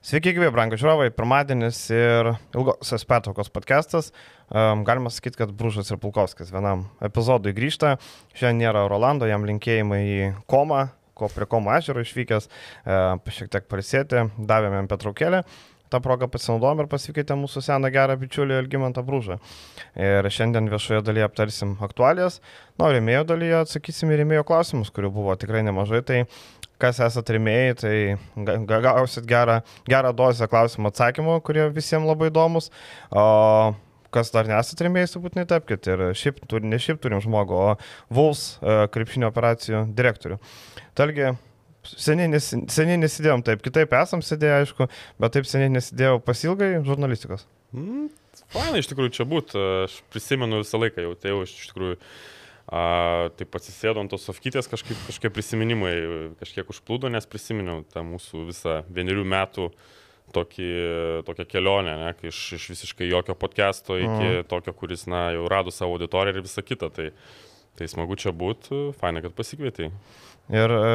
[0.00, 4.06] Sveiki, gyvi, brangų žiūrovai, pirmadienis ir ilgosios pertraukos podcastas.
[4.48, 7.98] Um, galima sakyti, kad Brūžas ir Pulkovskis vienam epizodui grįžta.
[8.32, 13.68] Šiandien nėra Rolando, jam linkėjimai į komą, ko prie komo ežero išvykęs, uh, šiek tiek
[13.68, 15.42] parisėti, davėme jam petraukėlę.
[15.92, 19.36] Ta proga pasinaudojom ir pasikvietė mūsų seną gerą bičiulį Elgimantą Brūžą.
[20.00, 22.38] Ir šiandien viešoje dalyje aptarsim aktualijas,
[22.78, 26.00] na, o rėmėjo dalyje atsakysim į rėmėjo klausimus, kurių buvo tikrai nemažai.
[26.06, 26.20] Tai
[26.80, 27.94] kas esate rėmėjai, tai
[28.68, 29.60] gausit gerą,
[29.90, 32.70] gerą dozę klausimų atsakymų, kurie visiems labai įdomus.
[33.10, 33.76] O
[34.14, 35.94] kas dar nesate rėmėjai, turbūt netapkite.
[35.94, 40.40] Ir šiaip, ne šiaip turim žmogų, o Vuls e, krepšinio operacijų direktorių.
[40.98, 41.30] Talgi,
[41.80, 44.86] Seniai, nes, seniai nesidėjom taip, kitaip esam sėdėję, aišku,
[45.22, 47.46] bet taip seniai nesidėjau pasilgai žurnalistikos.
[47.72, 48.10] Mm,
[48.52, 51.96] Faina iš tikrųjų čia būtų, aš prisimenu visą laiką jau, tai jau iš tikrųjų
[52.70, 55.94] A, taip atsisėdo ant tos sofkytės, kažkaip, kažkiek prisiminimai
[56.38, 59.66] kažkiek užplūdo, nes prisiminiau tą mūsų visą vienerių metų
[60.30, 60.70] tokį,
[61.26, 64.46] tokią kelionę, ne, iš, iš visiškai jokio podcast'o iki mm.
[64.52, 66.92] tokio, kuris, na, jau rado savo auditoriją ir visą kitą.
[66.94, 67.08] Tai,
[67.78, 69.90] tai smagu čia būti, faina, kad pasikvietei.
[70.50, 70.86] Ir e,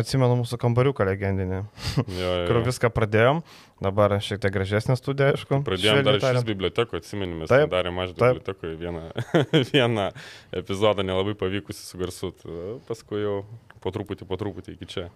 [0.00, 1.58] atsimenu mūsų kambariuką legendinį,
[2.20, 2.46] jo, jo.
[2.48, 3.42] kur viską pradėjom.
[3.84, 5.58] Dabar šiek tiek gražesnė studija, aišku.
[5.66, 9.02] Pradėjome dar iš bibliotekų, atsimenu, mes taip, darėme aš bibliotekoje vieną,
[9.74, 10.06] vieną
[10.56, 12.32] epizodą nelabai pavykusi su garsu,
[12.88, 13.36] paskui jau
[13.84, 15.06] po truputį, po truputį iki čia.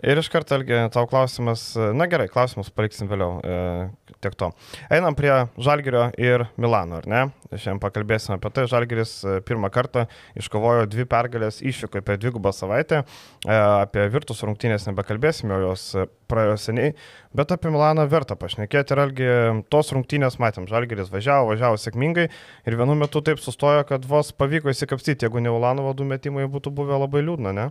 [0.00, 4.50] Ir iš karto, Elgi, tau klausimas, na gerai, klausimus paliksim vėliau, e, tiek to.
[4.94, 7.22] Einam prie Žalgirio ir Milano, ar ne?
[7.52, 8.66] Šiandien pakalbėsime apie tai.
[8.70, 10.06] Žalgiris e, pirmą kartą
[10.38, 13.02] iškovojo dvi pergalės išvyko per dvigubą savaitę.
[13.04, 16.92] E, apie Virtus rungtynės nebekalbėsime, jos e, praėjo seniai,
[17.36, 18.94] bet apie Milaną verta pašnekėti.
[18.94, 19.30] Ir Elgi,
[19.72, 24.72] tos rungtynės matėm, Žalgiris važiavo, važiavo sėkmingai ir vienu metu taip sustojo, kad vos pavyko
[24.72, 27.68] įsikapstyti, jeigu ne Ulanovo du metimai būtų buvę labai liūdna, ne?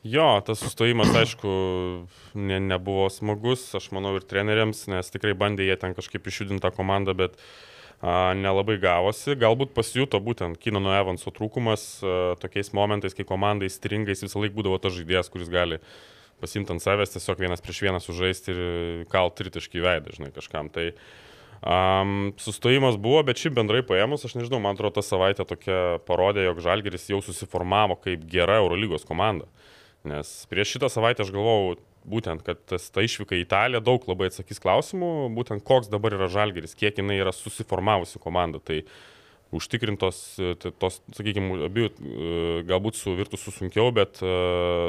[0.00, 1.50] Jo, tas sustojimas, aišku,
[2.40, 6.70] ne, nebuvo smagus, aš manau, ir treneriams, nes tikrai bandė jie ten kažkaip išjudinti tą
[6.72, 7.36] komandą, bet
[8.00, 9.36] a, nelabai gavosi.
[9.36, 14.80] Galbūt pasijuto būtent Kinano Evanso trūkumas a, tokiais momentais, kai komandai stringais visą laiką būdavo
[14.80, 15.82] tas žaidėjas, kuris gali
[16.40, 18.62] pasimti ant savęs, tiesiog vienas prieš vieną sužaisti ir
[19.12, 20.70] kalt tritiškai veidą, žinai, kažkam.
[20.72, 26.00] Tai um, sustojimas buvo, bet šiaip bendrai paėmus, aš nežinau, man atrodo, ta savaitė tokia
[26.08, 29.48] parodė, jog Žalgeris jau susiformavo kaip gera Eurolygos komanda.
[30.08, 31.76] Nes prieš šitą savaitę aš galvojau
[32.08, 36.30] būtent, kad tas, ta išvyka į Italiją daug labai atsakys klausimų, būtent koks dabar yra
[36.32, 38.60] Žalgeris, kiek jinai yra susiformavusi komanda.
[38.64, 38.80] Tai
[39.56, 40.18] užtikrintos,
[40.78, 41.90] tos, sakykime, abiejų,
[42.68, 44.34] galbūt su Virtusu sunkiau, bet e,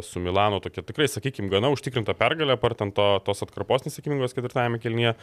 [0.06, 5.16] su Milano tokia tikrai, sakykime, gana užtikrinta pergalė, partant to, tos atkarpos nesėkmingos ketvirtajame kelnyje.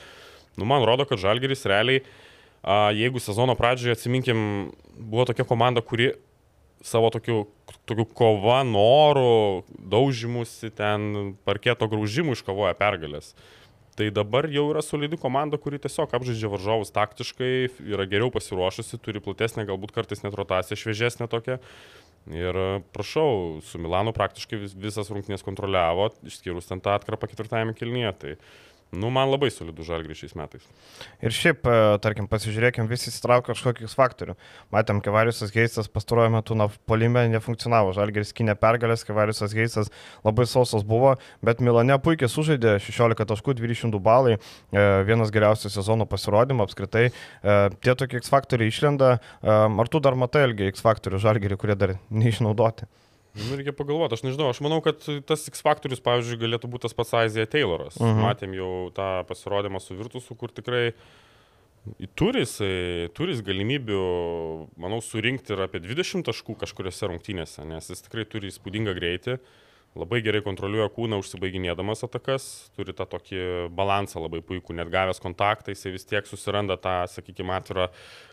[0.59, 2.03] Nu, man rodo, kad Žalgeris realiai,
[2.99, 4.41] jeigu sezono pradžioje, atsiminkim,
[4.99, 6.13] buvo tokia komanda, kuri
[6.83, 7.47] savo tokiu,
[7.87, 13.35] tokiu kova, noru, daužimusi ten, parketo graužimų iškovoja pergalės.
[13.99, 17.51] Tai dabar jau yra solidi komanda, kuri tiesiog apžaidžia varžovus taktiškai,
[17.83, 21.57] yra geriau pasiruošusi, turi platesnę, galbūt kartais net rotaciją šviežesnę tokią.
[22.31, 22.59] Ir
[22.95, 28.13] prašau, su Milanu praktiškai vis, visas rungtynės kontroliavo, išskyrus ten tą atkarpą ketvirtajame kilnyje.
[28.23, 28.35] Tai
[28.89, 30.65] Nu, man labai solidų žalgrį šiais metais.
[31.21, 34.37] Ir šiaip, e, tarkim, pasižiūrėkim, visi įsitraukia kažkokius faktorių.
[34.73, 37.93] Matėm, Kevariusas Geistas pastaruoju metu na, polime nefunkcionavo.
[37.97, 39.93] Žalgris kinė pergalės, Kevariusas Geistas
[40.25, 46.09] labai sausas buvo, bet Milane puikiai sužaidė 16 taškų, 200 balai, e, vienas geriausių sezono
[46.09, 47.11] pasirodymų apskritai.
[47.11, 49.19] E, tie tokie X faktoriai išlenda.
[49.45, 52.89] Ar tu dar matai ilgiai X faktorių žalgrį, kurie dar neišnaudoti?
[53.37, 56.97] Nu, reikia pagalvoti, aš nežinau, aš manau, kad tas X faktorius, pavyzdžiui, galėtų būti tas
[56.97, 57.99] pats Aizija Tayloras.
[58.01, 58.19] Uh mhm.
[58.19, 58.27] -huh.
[58.27, 60.93] Matėm jau tą pasirodymą su Virtusu, kur tikrai
[62.19, 64.03] turi jisai, turi jis galimybių,
[64.77, 69.39] manau, surinkti ir apie 20 taškų kažkuriuose rungtynėse, nes jis tikrai turi įspūdingą greitį.
[69.39, 69.68] Uh,
[69.99, 72.47] labai gerai kontroliuoja kūną užsibaiginėdamas atakas,
[72.79, 73.43] turi tą tokį
[73.75, 77.89] balansą labai puikų, net gavęs kontaktą, jisai vis tiek susiranda tą, sakykime, atvirą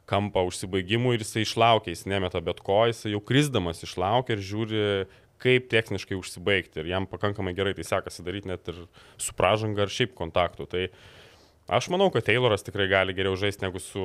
[0.10, 4.86] kampą užsibaigimų ir jisai išlaukia, jis nemeta bet ko, jisai jau krisdamas išlaukia ir žiūri,
[5.42, 8.86] kaip techniškai užsibaigti ir jam pakankamai gerai tai sekasi daryti net ir
[9.20, 10.70] su pražanga ar šiaip kontaktu.
[10.72, 10.88] Tai
[11.66, 14.02] Aš manau, kad Tayloras tikrai gali geriau žaisti negu su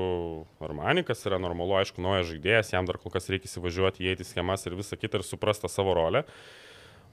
[0.64, 4.78] Armanikas, yra normalu, aišku, naujas žaidėjas, jam dar kol kas reikia įsivažiuoti, įeiti schemas ir
[4.78, 6.22] visą kitą ir suprasti savo rolę.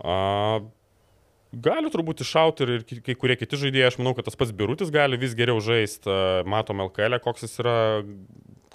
[0.01, 0.59] A,
[1.53, 5.19] gali turbūt iššauti ir, kai kurie kiti žaidėjai, aš manau, kad tas pats Birutis gali
[5.19, 6.11] vis geriau žaisti,
[6.49, 7.77] matom LKL, koks jis yra,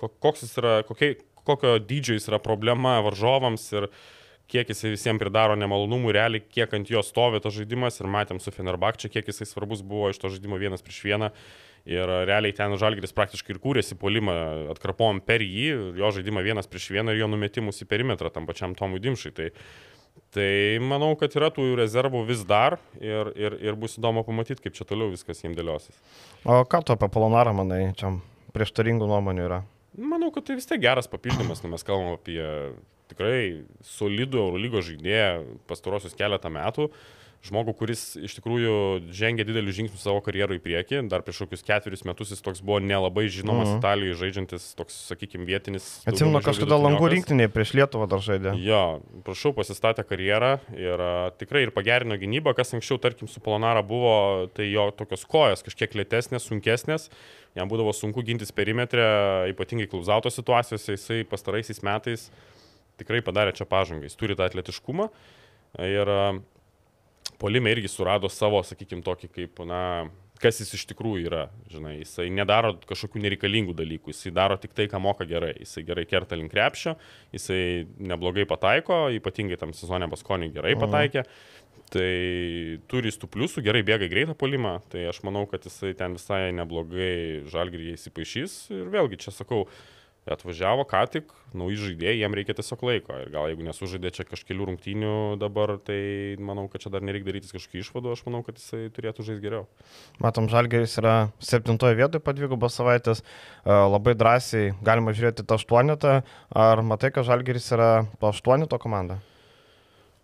[0.01, 1.15] koks jis yra, kokie,
[1.47, 3.89] kokio dydžio jis yra problema varžovams ir
[4.53, 8.53] kiek jisai visiems pridaro nemalonumų, realiai kiek ant jo stovi tas žaidimas ir matėm su
[8.53, 11.31] Fenerbakčia, kiek jisai svarbus buvo iš to žaidimo vienas prieš vieną.
[11.89, 14.35] Ir realiai ten Žalgiris praktiškai ir kūrėsi polimą,
[14.71, 18.77] atkarpom per jį, jo žaidimą vienas prieš vieną ir jo numetimus į perimetrą tam pačiam
[18.79, 19.33] Tomui Dimšai.
[19.35, 19.49] Tai
[20.33, 24.77] Tai manau, kad yra tų rezervų vis dar ir, ir, ir bus įdomu pamatyti, kaip
[24.79, 25.99] čia toliau viskas jiems dėliosis.
[26.49, 28.15] O ką tu apie Polonarą manai, čia
[28.57, 29.61] prieštaringų nuomonių yra?
[30.01, 32.41] Manau, kad tai vis tiek geras papildymas, nes mes kalbam apie
[33.13, 33.43] tikrai
[33.85, 36.89] solidų Eurolygos žaidėją pastarosius keletą metų.
[36.89, 38.75] Uh, žmogų, kuris iš tikrųjų
[39.15, 41.01] žengė didelius žingsnius savo karjerų į priekį.
[41.11, 43.81] Dar prieš kokius ketverius metus jis toks buvo nelabai žinomas -hmm.
[43.81, 45.89] Italijoje žaidžiantis, toks, sakykime, vietinis.
[46.07, 48.55] Atsimenu, kažkada langų rinktinėje prieš Lietuvą dar žaidė.
[48.63, 51.05] Jo, prašau, pasistatė karjerą ir
[51.39, 55.95] tikrai ir pagerino gynybą, kas anksčiau, tarkim, su Polonara buvo, tai jo tokios kojos kažkiek
[55.95, 57.11] lėtesnės, sunkesnės.
[57.55, 62.31] Jam būdavo sunku gintis perimetrę, ypatingai klausauto situacijose, jisai pastaraisiais metais
[63.03, 65.09] tikrai padarė čia pažangą, jis turi tą atletiškumą.
[65.81, 66.11] Ir
[67.43, 69.83] polime irgi surado savo, sakykime, tokį kaip, na,
[70.43, 74.89] kas jis iš tikrųjų yra, žinai, jisai nedaro kažkokių nereikalingų dalykų, jisai daro tik tai,
[74.91, 76.97] ką moka gerai, jisai gerai kerta link krepšio,
[77.35, 77.63] jisai
[78.03, 80.85] neblogai pataiko, ypatingai tam sezonė Baskonį gerai mhm.
[80.87, 81.27] pataikė,
[81.93, 82.11] tai
[82.89, 87.43] turi tų pliusų, gerai bėga greitą polimą, tai aš manau, kad jisai ten visai neblogai
[87.53, 88.55] žalgrį įsipaišys.
[88.73, 89.67] Ir vėlgi čia sakau,
[90.31, 93.17] atvažiavo ką tik, nauji žaidėjai, jiem reikia tiesiog laiko.
[93.25, 97.51] Ir gal jeigu nesužaidė čia kažkelių rungtynių dabar, tai manau, kad čia dar nereikia daryti
[97.51, 99.67] kažkokių išvadų, aš manau, kad jisai turėtų žaisti geriau.
[100.23, 103.25] Matom, Žalgeris yra septintoje vietoje po dvigubos savaitės,
[103.67, 106.15] labai drąsiai galima žiūrėti tą aštuonetą.
[106.55, 107.91] Ar matai, kad Žalgeris yra
[108.23, 109.19] po aštuoneto komanda?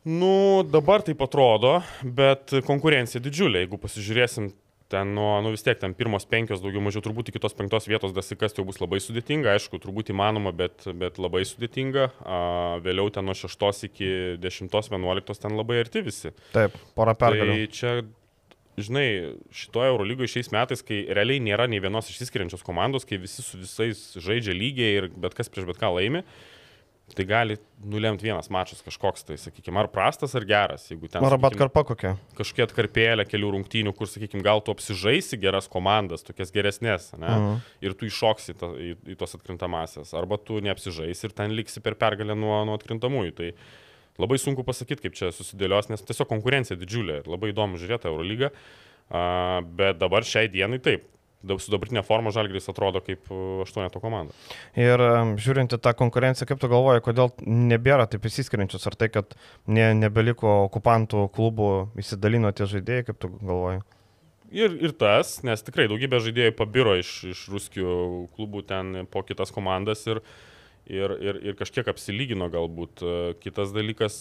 [0.07, 3.67] Nu, dabar taip atrodo, bet konkurencija didžiulė.
[3.67, 4.53] Jeigu pasižiūrėsim
[4.89, 8.15] ten nuo, nu vis tiek, ten pirmos penkios, daugiau mažiau turbūt iki tos penktos vietos
[8.17, 12.09] dasikasti jau bus labai sudėtinga, aišku, turbūt įmanoma, bet, bet labai sudėtinga.
[12.25, 12.39] A,
[12.85, 16.33] vėliau ten nuo šeštos iki dešimtos, vienuoliktos ten labai arti visi.
[16.57, 17.59] Taip, pora pergalių.
[17.59, 17.95] Tai čia,
[18.81, 19.09] žinai,
[19.55, 24.05] šitoje Eurolygoje šiais metais, kai realiai nėra nei vienos išsiskiriančios komandos, kai visi su visais
[24.17, 26.25] žaidžia lygiai ir bet kas prieš bet ką laimi,
[27.15, 27.57] Tai gali
[27.89, 30.85] nulemti vienas mačas kažkoks, tai sakykime, ar prastas, ar geras.
[30.89, 31.25] Ten...
[31.25, 32.15] Arba atkarpa kokia.
[32.39, 37.27] Kažkokia atkarpėlė kelių rungtynių, kur, sakykime, gal tu apsižaisi geras komandas, tokias geresnės, ne?
[37.27, 37.51] Uh mhm.
[37.55, 37.85] -huh.
[37.89, 41.95] ir tu iššoksi ta, į, į tos atkrintamasias, arba tu neapsižaisi ir ten liksi per
[41.95, 43.33] pergalę nuo, nuo atkrintamųjų.
[43.41, 43.53] Tai
[44.19, 48.51] labai sunku pasakyti, kaip čia susidėlios, nes tiesiog konkurencija didžiulė ir labai įdomu žiūrėti Eurolygą.
[49.09, 51.07] Uh, bet dabar šiai dienai taip,
[51.43, 54.35] su dabartinė forma Žalgris atrodo kaip e, aštuoneto komanda.
[54.79, 55.03] Ir
[55.39, 59.93] žiūrint į tą konkurenciją, kaip tu galvoji, kodėl nebėra taip įsiskiriančius, ar tai, kad ne,
[59.99, 61.71] nebeliko okupantų klubų,
[62.03, 63.85] įsidalino tie žaidėjai, kaip tu galvoji?
[64.49, 67.95] Ir, ir tas, nes tikrai daugybė žaidėjų pabiro iš, iš ruskių
[68.37, 70.23] klubų ten po kitas komandas ir,
[70.89, 73.05] ir, ir, ir kažkiek apsilygino galbūt.
[73.05, 74.17] E, kitas dalykas,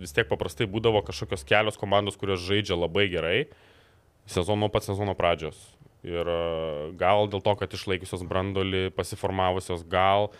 [0.00, 3.42] vis tiek paprastai būdavo kažkokios kelios komandos, kurios žaidžia labai gerai
[4.28, 5.56] sezono pat sezono pradžios.
[6.06, 6.38] Ir e,
[7.00, 10.30] gal dėl to, kad išlaikiusios brandolį, pasiformavusios, gal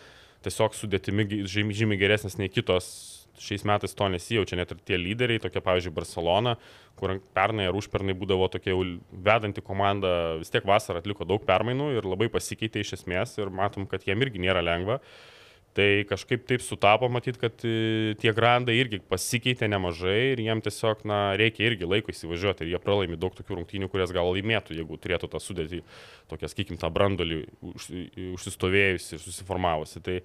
[0.47, 3.17] tiesiog sudėtimi žymiai geresnės nei kitos.
[3.39, 6.57] Šiais metais to nesijaučia net ir tie lyderiai, tokie pavyzdžiui Barcelona,
[6.99, 8.81] kur pernai ar užpernai būdavo tokia jau
[9.15, 10.11] vedanti komanda,
[10.41, 14.27] vis tiek vasarą atliko daug permainų ir labai pasikeitė iš esmės ir matom, kad jiem
[14.27, 14.99] irgi nėra lengva.
[14.99, 15.38] Uh,
[15.79, 21.05] Tai kažkaip taip sutapo, matyt, kad e, tie grandai irgi pasikeitė nemažai ir jiem tiesiog,
[21.07, 24.99] na, reikia irgi laiko įsivažiuoti ir jie pralaimi daug tokių rungtynių, kurias gal laimėtų, jeigu
[24.99, 25.85] turėtų tą sudėtį,
[26.33, 27.87] tokias, sakykim, tą brandolį už,
[28.35, 30.03] užsistovėjusi ir susiformavusi.
[30.03, 30.19] Tai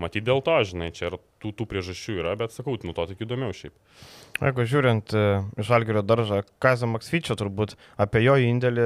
[0.00, 3.22] matyt dėl to, žinai, čia ir tų, tų priežasčių yra, bet sakau, nu to tik
[3.24, 3.72] įdomiau šiaip.
[4.36, 5.24] Jeigu žiūrint e,
[5.64, 8.84] Žalgirio daržą, Kazio Maksvyčio turbūt apie jo indėlį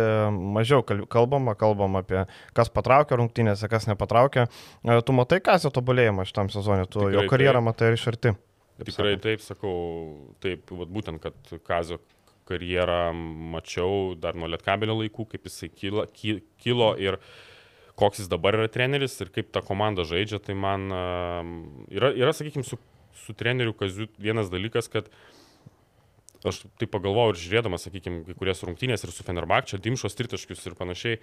[0.55, 2.23] mažiau kalbama, kalbama apie
[2.57, 4.47] kas patraukia rungtynėse, kas nepatraukia.
[4.87, 7.69] E, tu matai Kazio tobulėjimą šitam sezonui, tu Tikrai jo karjerą taip.
[7.73, 8.37] matai ir iš arti.
[8.81, 9.27] Tikrai sakant.
[9.27, 9.77] taip sakau,
[10.41, 11.99] taip, vat, būtent, kad Kazio
[12.51, 13.11] karjerą
[13.55, 17.19] mačiau dar nuo Lietkabelio laikų, kaip jisai kilo, kilo ir
[18.01, 20.89] koks jis dabar yra treneris ir kaip ta komanda žaidžia, tai man
[21.93, 22.81] yra, yra sakykime, su,
[23.25, 25.11] su treneriu Kaziu vienas dalykas, kad
[26.49, 30.77] aš tai pagalvojau ir žiūrėdamas, sakykime, kai kurias rungtynės ir su Fenerbakčia, Dimšos tritaškius ir
[30.79, 31.21] panašiai,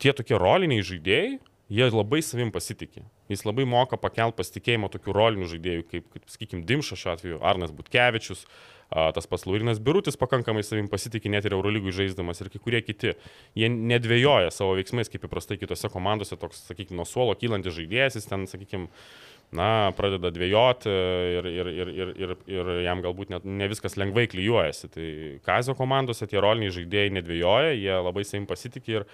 [0.00, 1.36] tie tokie roliniai žaidėjai,
[1.72, 3.04] jie labai savim pasitikė.
[3.32, 7.72] Jis labai moka pakelti pasitikėjimą tokių rolinių žaidėjų, kaip, kaip sakykime, Dimša šiuo atveju, Arnas
[7.74, 8.44] Butkevičius,
[8.90, 13.14] tas pats Laurinas Birutis pakankamai savim pasitikė net ir Eurolygų žaisdamas ir kai kurie kiti.
[13.58, 18.28] Jie nedvėjoja savo veiksmais, kaip įprastai kitose komandose, toks, sakykime, nuo suolo kylantis žaidėjas, jis
[18.30, 18.90] ten, sakykime,
[19.54, 24.26] na, pradeda dvėjoti ir, ir, ir, ir, ir, ir jam galbūt net ne viskas lengvai
[24.30, 24.90] klyjuojasi.
[24.94, 25.08] Tai
[25.46, 29.08] Kazio komandose tie roliniai žaidėjai nedvėjoja, jie labai savim pasitikė ir,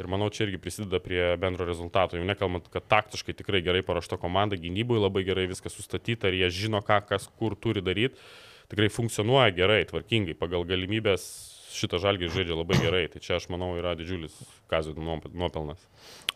[0.00, 2.18] ir manau, čia irgi prisideda prie bendro rezultato.
[2.18, 6.50] Jau nekalbant, kad taktiškai tikrai gerai paruošta komanda, gynyboje labai gerai viskas sustatyta ir jie
[6.64, 8.18] žino, ką kas kur turi daryti.
[8.70, 11.24] Tikrai funkcionuoja gerai, tvarkingai, pagal galimybės
[11.74, 13.04] šitą žalgį žaidžia labai gerai.
[13.12, 14.36] Tai čia aš manau yra didžiulis
[14.70, 15.82] kazio nuopelnas.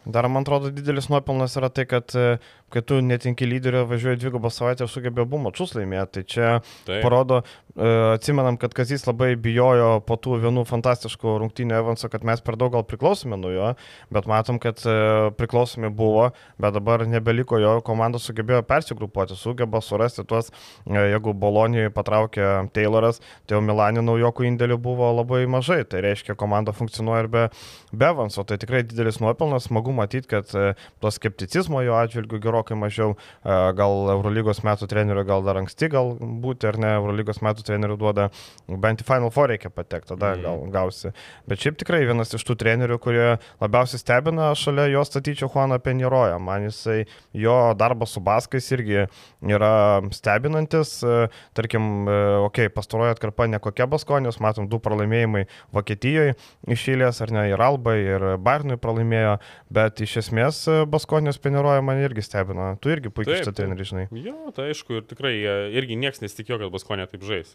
[0.05, 2.37] Dar man atrodo didelis nuopelnas yra tai, kad e,
[2.75, 6.13] kai tu netinki lyderio, važiuoji dvigubą savaitę ir sugebėjo buvo mačius laimėti.
[6.15, 6.49] Tai čia
[6.85, 7.01] Taip.
[7.01, 7.41] parodo,
[7.73, 12.59] e, atsimenam, kad Kazys labai bijojo po tų vienų fantastiškų rungtynių Evanso, kad mes per
[12.61, 13.71] daug gal priklausome nuo jo,
[14.13, 14.97] bet matom, kad e,
[15.39, 16.29] priklausomi buvo,
[16.61, 20.53] bet dabar nebeliko jo, komanda sugebėjo persigrupuoti, sugeba surasti tuos,
[20.85, 26.77] jeigu Bolonijoje patraukė Tayloras, tai jau Milanė naujokų indėlių buvo labai mažai, tai reiškia, komanda
[26.77, 27.49] funkcionuoja ir be,
[27.95, 30.73] be Evanso, tai tikrai didelis nuopelnas, smagu matyti, kad e,
[31.03, 36.15] to skepticizmo jo atžvilgių gerokai mažiau, e, gal Eurolygos metų trenerių gal dar anksti gal
[36.19, 38.29] būti, ar ne, Eurolygos metų trenerių duoda,
[38.69, 40.45] bent į Final Four reikia patekti, tada mm.
[40.45, 41.15] gal gausi.
[41.51, 43.29] Bet šiaip tikrai vienas iš tų trenerių, kurie
[43.63, 46.39] labiausiai stebina, šalia jo statyčiau Juaną Penjeroją.
[46.43, 47.05] Man jisai,
[47.37, 49.75] jo darbas su Baskais irgi yra
[50.15, 50.97] stebinantis.
[51.05, 56.35] E, tarkim, okei, okay, pastarojo atkarpa nekokia Baskonijos, matom du pralaimėjimai Vokietijoje
[56.71, 59.37] išėlės, ar ne, ir Albai, ir Bairnui pralaimėjo,
[59.75, 62.73] bet iš esmės e, Baskonijos Peneroja mane irgi stebino.
[62.83, 64.05] Tu irgi puikiai šitą trenerį žinai.
[64.17, 65.35] Jo, tai aišku, ir tikrai
[65.77, 67.55] irgi niekas nesitikėjo, kad Baskonė taip žais.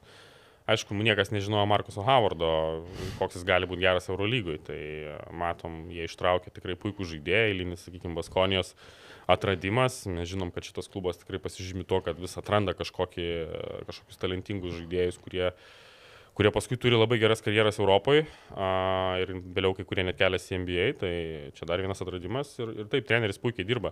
[0.69, 2.51] Aišku, niekas nežinojo Markuso Howardo,
[3.17, 4.59] koks jis gali būti geras Eurolygui.
[4.67, 8.75] Tai e, matom, jie ištraukė tikrai puikų žaidėją, eilinis, sakykime, Baskonijos
[9.29, 10.03] atradimas.
[10.09, 14.77] Mes žinom, kad šitas klubas tikrai pasižymi to, kad vis atranda kažkokį, e, kažkokius talentingus
[14.77, 15.69] žaidėjus, kurie uh,
[16.39, 20.85] kurie paskui turi labai geras karjeras Europoje ir vėliau kai kurie net keliasi į NBA,
[21.01, 21.13] tai
[21.57, 23.91] čia dar vienas atradimas ir, ir taip, treneris puikiai dirba.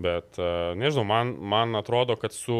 [0.00, 2.56] Bet a, nežinau, man, man atrodo, kad su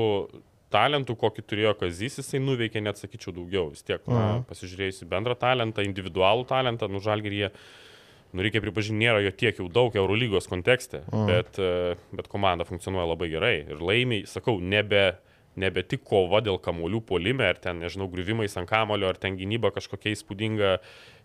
[0.72, 3.70] talentu, kokį turėjo Kazys, jisai nuveikė, net sakyčiau, daugiau.
[3.72, 4.46] Vis tiek, na, mhm.
[4.50, 7.52] pasižiūrėjus į bendrą talentą, individualų talentą, nu žalgeryje,
[8.36, 11.30] nu reikia pripažinti, nėra jo tiek jau daug Eurolygos kontekste, mhm.
[11.30, 11.62] bet,
[12.20, 15.14] bet komanda funkcionuoja labai gerai ir laimiai, sakau, nebe
[15.56, 19.72] nebe tik kova dėl kamolių polime, ar ten, nežinau, griuvimais ant kamolio, ar ten gynyba
[19.74, 20.76] kažkokia įspūdinga,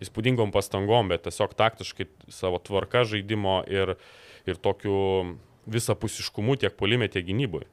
[0.04, 3.96] įspūdingom pastangom, bet tiesiog taktiškai savo tvarka žaidimo ir,
[4.48, 5.38] ir tokiu
[5.72, 7.70] visapusiškumu tiek polime, tiek gynyboje.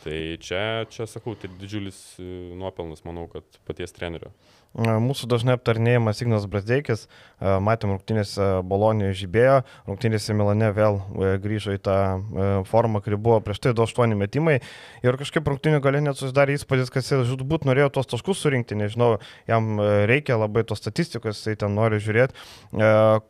[0.00, 2.24] Tai čia, čia sakau, tai didžiulis e,
[2.56, 4.32] nuopelnas, manau, kad paties trenerio.
[4.70, 7.08] Mūsų dažnai aptarnėjimas Ignas Brasdeikis,
[7.42, 9.56] matėm rungtynėse Bolonijoje žibėjo,
[9.88, 14.60] rungtynėse Milane vėl e, grįžo į tą e, formą, kuri buvo prieš tai 2-8 metimai
[15.04, 19.16] ir kažkaip rungtynių galė net susidarė įspūdis, kad jis žudbūt norėjo tos taškus surinkti, nežinau,
[19.50, 19.74] jam
[20.08, 22.38] reikia labai tos statistikos, jisai ten nori žiūrėti.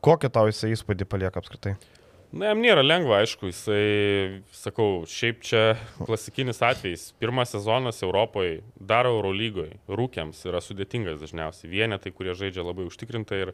[0.05, 1.79] Kokį tau jisai įspūdį palieka apskritai?
[2.31, 5.63] Na, jam nėra lengva, aišku, jisai, sakau, šiaip čia
[5.99, 7.09] klasikinis atvejis.
[7.19, 11.71] Pirmas sezonas Europoje, dar Eurolygoje, rūkiams yra sudėtingas dažniausiai.
[11.73, 13.51] Vienetai, kurie žaidžia labai užtikrintai ir,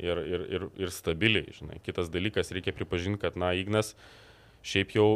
[0.00, 1.76] ir, ir, ir, ir stabiliai, žinai.
[1.84, 3.92] Kitas dalykas, reikia pripažinti, kad, na, Ignas
[4.64, 5.10] šiaip jau,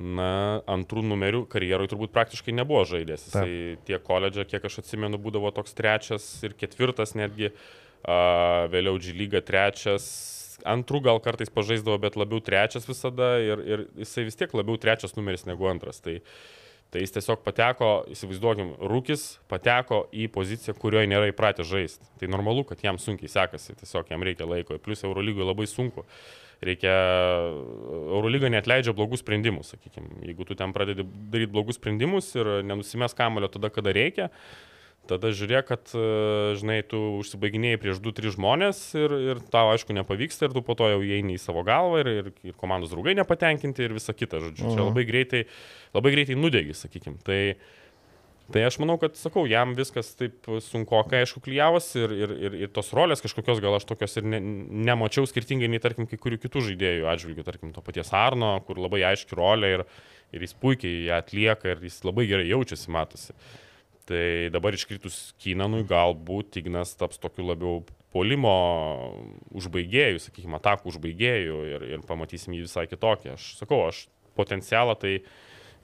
[0.00, 3.28] na, antrų numerių karjeroje turbūt praktiškai nebuvo žaidęs.
[3.28, 7.52] Jisai tiek koledžą, kiek aš atsimenu, būdavo toks trečias ir ketvirtas netgi,
[8.08, 8.18] a,
[8.72, 14.26] vėliau G lyga trečias antrų gal kartais pažaisdavo, bet labiau trečias visada ir, ir jisai
[14.28, 16.00] vis tiek labiau trečias numeris negu antras.
[16.04, 16.18] Tai,
[16.92, 22.08] tai jis tiesiog pateko, įsivaizduokim, rūkis pateko į poziciją, kurioje nėra įpratę žaisti.
[22.20, 24.78] Tai normalu, kad jam sunkiai sekasi, tiesiog jam reikia laiko.
[24.82, 26.06] Plus Eurolygoje labai sunku.
[26.64, 26.92] Reikia,
[28.16, 30.24] Eurolyga net leidžia blogų sprendimų, sakykime.
[30.26, 34.26] Jeigu tu ten pradedi daryti blogus sprendimus ir nenusimės kamulio tada, kada reikia,
[35.08, 36.04] tada žiūrėk, kad, e,
[36.60, 40.90] žinai, tu užsibaiginėjai prieš 2-3 žmonės ir, ir tau, aišku, nepavyksta ir tu po to
[40.92, 44.68] jau įeini į savo galvą ir, ir, ir komandos draugai nepatenkinti ir visa kita, žodžiu.
[44.68, 44.76] Mhm.
[44.76, 45.42] Čia labai greitai,
[45.96, 47.18] labai greitai nudegi, sakykim.
[47.26, 47.38] Tai,
[48.54, 52.58] tai aš manau, kad, sakau, jam viskas taip sunku, kai aišku, klyjavas ir, ir, ir,
[52.66, 54.42] ir tos rolės kažkokios gal aš tokios ir ne,
[54.88, 59.04] nemačiau skirtingai nei, tarkim, kai kurių kitų žaidėjų atžvilgių, tarkim, to paties Arno, kur labai
[59.12, 59.88] aiški rolė ir,
[60.36, 63.36] ir jis puikiai ją atlieka ir jis labai gerai jaučiasi, matosi.
[64.08, 67.82] Tai dabar iškritus Kynanui galbūt Ignas taps tokiu labiau
[68.14, 68.52] polimo
[69.58, 73.34] užbaigėjų, sakykime, atakų užbaigėjų ir, ir pamatysim jį visai kitokį.
[73.34, 74.06] Aš sakau, aš
[74.38, 75.18] potencialą tai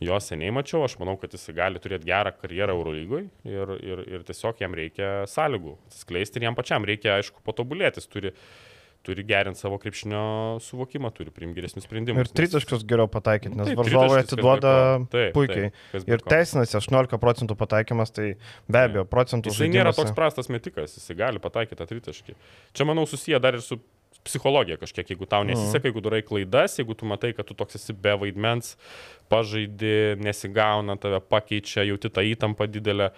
[0.05, 4.25] jo seniai mačiau, aš manau, kad jis gali turėti gerą karjerą Eurolygoje ir, ir, ir
[4.27, 8.01] tiesiog jam reikia sąlygų skleisti ir jam pačiam reikia, aišku, patobulėti.
[8.01, 8.33] Jis turi
[9.05, 10.25] turi gerinti savo krepšinio
[10.65, 12.25] suvokimą, turi priimti geresnius sprendimus.
[12.25, 14.75] Ir tritaškius geriau pataikyti, nes taip, varžovai atiduoda
[15.13, 15.73] taip, puikiai.
[15.93, 18.31] Taip, ir teisinasi 18 procentų pataikymas, tai
[18.69, 19.69] be abejo, procentų žaidimas.
[19.69, 22.39] Jis nėra toks prastas metikas, jis gali pataikyti tą tritaškį.
[22.73, 23.81] Čia, manau, susiję dar ir su
[24.25, 27.93] psichologija kažkiek, jeigu tau nesiseka, jeigu darai klaidas, jeigu tu matai, kad tu toks esi
[27.93, 28.75] be vaidmens,
[29.33, 33.11] pažaidi, nesigauna, tave pakeičia, jauti tą įtampą didelę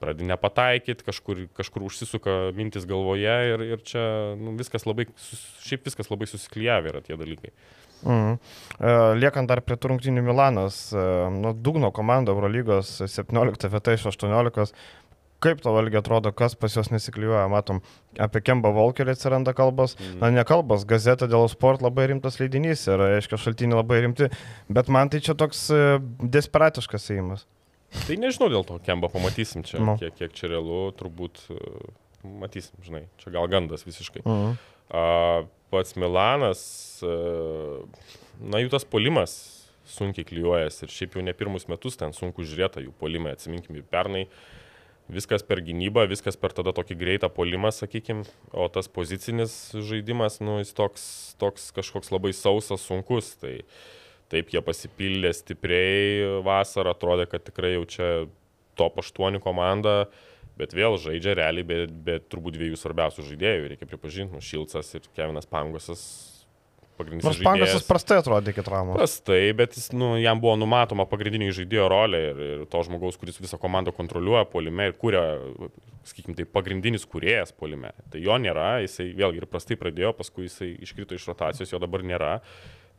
[0.00, 4.02] pradedi nepataikyti, kažkur, kažkur užsisuka mintis galvoje ir, ir čia
[4.40, 5.08] nu, viskas labai,
[5.66, 7.52] šiaip viskas labai susiklyjavę yra tie dalykai.
[8.00, 8.38] Mm.
[9.20, 11.02] Liekant dar prie turrungtinių Milanas, e,
[11.34, 14.72] nuo dugno komanda Eurolygos 17 vieta iš 18,
[15.40, 17.78] Kaip tavo valgiai atrodo, kas pas juos nesikliuoja, matom,
[18.20, 20.18] apie Kemba Volkerį atsiranda kalbos, mm.
[20.20, 24.28] na ne kalbos, gazeta dėl sport labai rimtas leidinys ir, aiškiai, šaltiniai labai rimti,
[24.68, 25.80] bet man tai čia toks e,
[26.36, 27.46] desperatiškas įimas.
[27.90, 29.96] Tai nežinau dėl to, Kemba pamatysim čia, no.
[30.00, 31.58] kiek, kiek čia realu, turbūt e,
[32.42, 34.22] matysim, žinai, čia gal gandas visiškai.
[34.22, 34.54] Mm.
[34.90, 35.02] A,
[35.74, 36.62] pats Milanas,
[37.06, 37.16] a,
[38.40, 39.36] na jų tas polimas
[39.90, 44.28] sunkiai klyjuojas ir šiaip jau ne pirmus metus ten sunku žiūrėti jų polimai, atsiminkime, pernai
[45.10, 48.22] viskas per gynybą, viskas per tada tokį greitą polimą, sakykime,
[48.54, 51.06] o tas pozicinis žaidimas, nu, jis toks,
[51.40, 53.34] toks kažkoks labai sausas, sunkus.
[53.40, 53.56] Tai
[54.30, 58.10] taip jie pasipildė stipriai vasarą, atrodė, kad tikrai jau čia
[58.78, 60.04] top 8 komanda,
[60.60, 65.08] bet vėl žaidžia realiai, bet, bet turbūt dviejų svarbiausių žaidėjų, reikia pripažinti, nu, Šilcas ir
[65.16, 66.04] Kevinas Pangosas
[67.00, 67.60] pagrindinis Nors žaidėjas.
[67.60, 68.98] Nors Pankas prastai atrodė iki traumos.
[68.98, 73.40] Prastai, bet jis, nu, jam buvo numatoma pagrindinio žaidėjo rolė ir, ir to žmogaus, kuris
[73.40, 75.22] visą komandą kontroliuoja polime ir kuria,
[76.08, 77.92] sakykime, tai pagrindinis kuriejas polime.
[78.12, 82.04] Tai jo nėra, jisai vėlgi ir prastai pradėjo, paskui jisai iškrito iš rotacijos, jo dabar
[82.06, 82.34] nėra.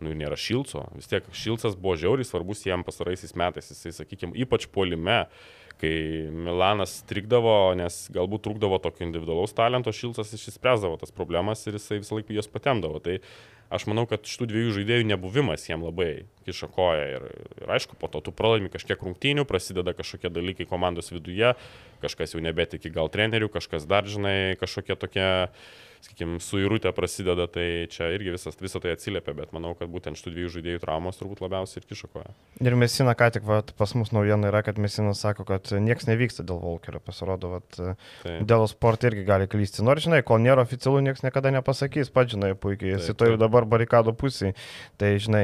[0.01, 0.88] Nu, nėra Šilco.
[0.98, 3.70] Vis tiek Šilcas buvo žiauriai svarbus jam pasaraisiais metais.
[3.70, 5.25] Jisai, sakykime, ypač polime
[5.81, 5.93] kai
[6.29, 12.20] Milanas strikdavo, nes galbūt trūkdavo tokio individualaus talento, Šilcas išspręsdavo tas problemas ir jisai visą
[12.20, 13.01] laiką jas patemdavo.
[13.01, 13.17] Tai
[13.72, 17.28] aš manau, kad šitų dviejų žaidėjų nebuvimas jam labai kiša koją ir,
[17.63, 21.54] ir aišku, po to tu pralaimi kažkiek rungtynių, prasideda kažkokie dalykai komandos viduje,
[22.04, 25.30] kažkas jau nebetiki gal trenerių, kažkas dar, žinai, kažkokie tokie
[26.01, 30.34] sakykime, suirutė prasideda, tai čia irgi visas, visą tai atsiliepia, bet manau, kad būtent šitų
[30.34, 32.34] dviejų žaidėjų traumos turbūt labiausiai ir kišakoja.
[32.66, 36.46] Ir Mesina, ką tik va, pas mus naujiena yra, kad Mesina sako, kad niekas nevyksta
[36.48, 38.40] dėl Volkerio, pasirodo, va, tai.
[38.48, 39.86] dėl sport irgi gali klysti.
[39.86, 43.61] Nors, žinai, kol nėra oficialų, niekas niekada nepasakys, pats žinai puikiai, esi to jau dabar
[43.70, 44.56] barikado pusėje.
[45.01, 45.44] Tai žinai.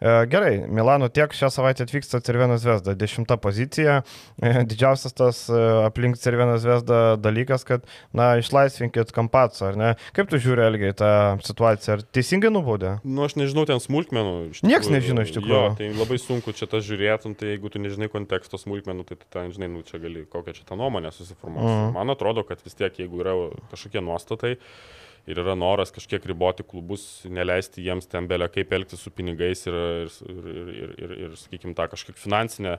[0.00, 4.00] E, gerai, Milano tiek šią savaitę atvyksta Cervienas Vesda, dešimta pozicija.
[4.40, 7.86] E, didžiausias tas e, aplink Cervienas Vesda dalykas, kad,
[8.16, 9.92] na, išlaisvinkit kampaco, ar ne?
[10.16, 11.12] Kaip tu žiūri, Elgiai, tą
[11.46, 11.98] situaciją?
[11.98, 12.96] Ar teisingai nubaudė?
[13.04, 14.34] Nu, aš nežinau ten smulkmenų.
[14.66, 15.60] Niekas nežino iš tikrųjų.
[15.60, 19.52] Jo, tai labai sunku čia tą žiūrėtum, tai jeigu tu nežinai konteksto smulkmenų, tai ten,
[19.54, 21.70] žinai, nu, čia gali kokią čia tą nuomonę susiformuoti.
[21.70, 21.92] Mm.
[21.96, 23.36] Man atrodo, kad vis tiek, jeigu yra
[23.72, 24.56] kažkokie nuostatai,
[25.30, 29.78] ir yra noras kažkiek riboti klubus, neleisti jiems ten belė kaip elgtis su pinigais ir,
[29.78, 32.78] ir, ir, ir, ir, ir sakykime, tą kažkiek finansinę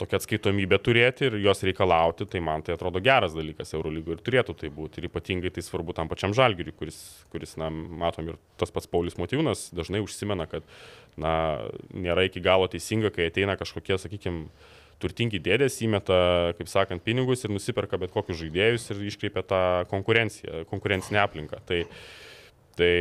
[0.00, 4.56] tokią atskaitomybę turėti ir jos reikalauti, tai man tai atrodo geras dalykas Eurolygoje ir turėtų
[4.62, 5.00] tai būti.
[5.00, 6.98] Ir ypatingai tai svarbu tam pačiam žalgiriui, kuris,
[7.32, 10.66] kuris na, matom ir tas pats Paulius Motyvūnas dažnai užsimena, kad
[11.20, 11.34] na,
[11.92, 14.48] nėra iki galo teisinga, kai ateina kažkokie, sakykime,
[15.02, 16.18] turtingi dėdės įmeta,
[16.58, 21.60] kaip sakant, pinigus ir nusiperka bet kokius žaidėjus ir iškreipia tą konkurenciją, konkurencinę aplinką.
[21.68, 21.82] Tai,
[22.78, 22.92] tai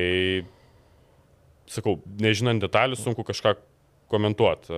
[1.72, 3.56] sakau, nežinant detalių, sunku kažką
[4.12, 4.76] komentuoti.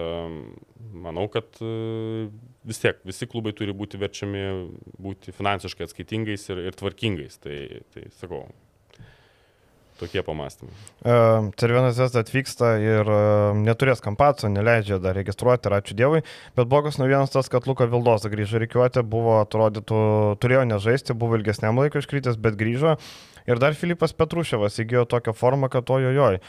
[0.93, 2.27] Manau, kad e,
[2.69, 4.43] vis tiek visi klubai turi būti verčiami
[5.01, 7.39] būti finansiškai atskaitingais ir, ir tvarkingais.
[7.41, 7.57] Tai,
[7.95, 8.45] tai sakau,
[9.99, 10.73] tokie pamastymai.
[11.59, 13.19] Cervienas Zesda atvyksta ir e,
[13.63, 16.23] neturės kampaco, neleidžia dar registruoti, ir ačiū Dievui.
[16.57, 20.01] Bet blogas naujienas tas, kad Luka Vildosa grįžo reikiuoti, buvo, atrodytų,
[20.43, 22.97] turėjo nežaisti, buvo ilgesniam laikui iškritęs, bet grįžo.
[23.47, 26.39] Ir dar Filipas Petruševas įgyjo tokią formą, kad ojojoj.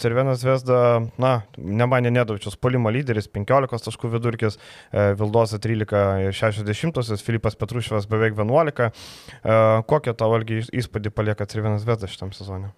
[0.00, 0.78] Cervenas Vesda,
[1.20, 4.56] na, nemanė Nedavičius, polimo lyderis, 15 taškų vidurkis,
[4.92, 8.88] e, Vildoza 13,60, Filipas Petruševas beveik 11.
[8.88, 9.58] E,
[9.92, 12.72] kokią tavo valgy įspūdį palieka Cervenas Vesda šitam sezonui?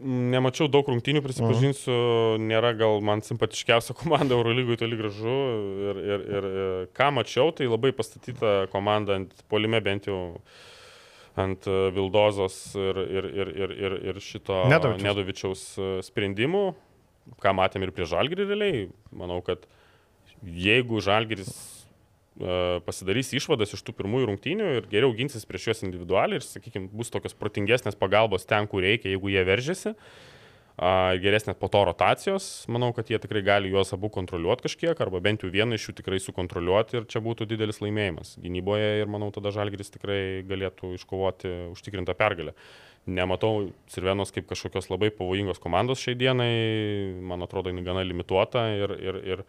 [0.00, 2.46] Nemačiau daug rungtynių, prisipažinsiu, mhm.
[2.48, 5.38] nėra gal man simpatiškiausia komanda Eurolygui toli gražu.
[5.90, 6.50] Ir, ir, ir
[6.96, 10.68] ką mačiau, tai labai pastatyta komanda ant polime bent jau uh,
[11.42, 15.04] ant e, Vildozos ir, ir, ir, ir, ir, ir šito Nedovičiaus.
[15.06, 16.64] Nedovičiaus e, sprendimų,
[17.42, 18.86] ką matėm ir prie Žalgirį realiai.
[19.16, 19.66] Manau, kad
[20.40, 26.40] jeigu Žalgiris e, pasidarys išvadas iš tų pirmųjų rungtynių ir geriau ginsis prieš juos individualiai
[26.40, 29.94] ir, sakykime, bus tokios protingesnės pagalbos ten, kur reikia, jeigu jie veržiasi,
[31.20, 32.46] geresnės po to rotacijos.
[32.72, 35.96] Manau, kad jie tikrai gali juos abu kontroliuoti kažkiek, arba bent jau vieną iš jų
[36.00, 41.52] tikrai sukontroliuoti ir čia būtų didelis laimėjimas gynyboje ir manau, tada Žalgiris tikrai galėtų iškovoti
[41.74, 42.54] užtikrintą pergalę.
[43.10, 46.50] Nematau Sirvenos kaip kažkokios labai pavojingos komandos šiai dienai,
[47.24, 49.44] man atrodo, jinai gana limituota ir, ir, ir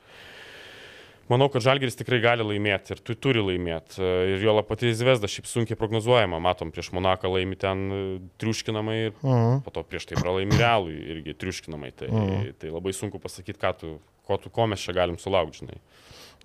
[1.30, 4.02] Manau, kad Žalgeris tikrai gali laimėti ir tu turi laimėti.
[4.34, 6.42] Ir jo pati Zvezda šiaip sunkiai prognozuojama.
[6.44, 8.00] Matom, prieš Monaką laimi ten e,
[8.42, 9.36] triuškinamai ir uh mhm.
[9.36, 9.62] -huh.
[9.64, 11.92] po to prieš tai pralaimi realui irgi triuškinamai.
[11.92, 12.32] Tai, uh mhm.
[12.32, 12.54] -huh.
[12.60, 15.80] tai labai sunku pasakyti, ką tu, ko, tu, ko mes čia galim sulaukti, žinai.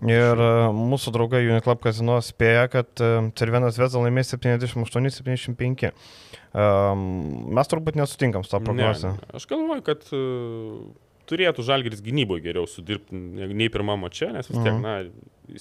[0.04, 5.92] Ir e, mūsų draugai Uniclub Casino spėja, kad e, Cervenas Vezda laimės 78-75.
[7.56, 9.08] Mes turbūt nesutinkam su tą prognozę.
[9.08, 10.04] Ne, aš galvoju, kad
[11.30, 14.84] turėtų Žalgiris gynyboje geriau sudirbti nei pirmą mačią, nes vis tiek, mhm.
[14.84, 15.60] na,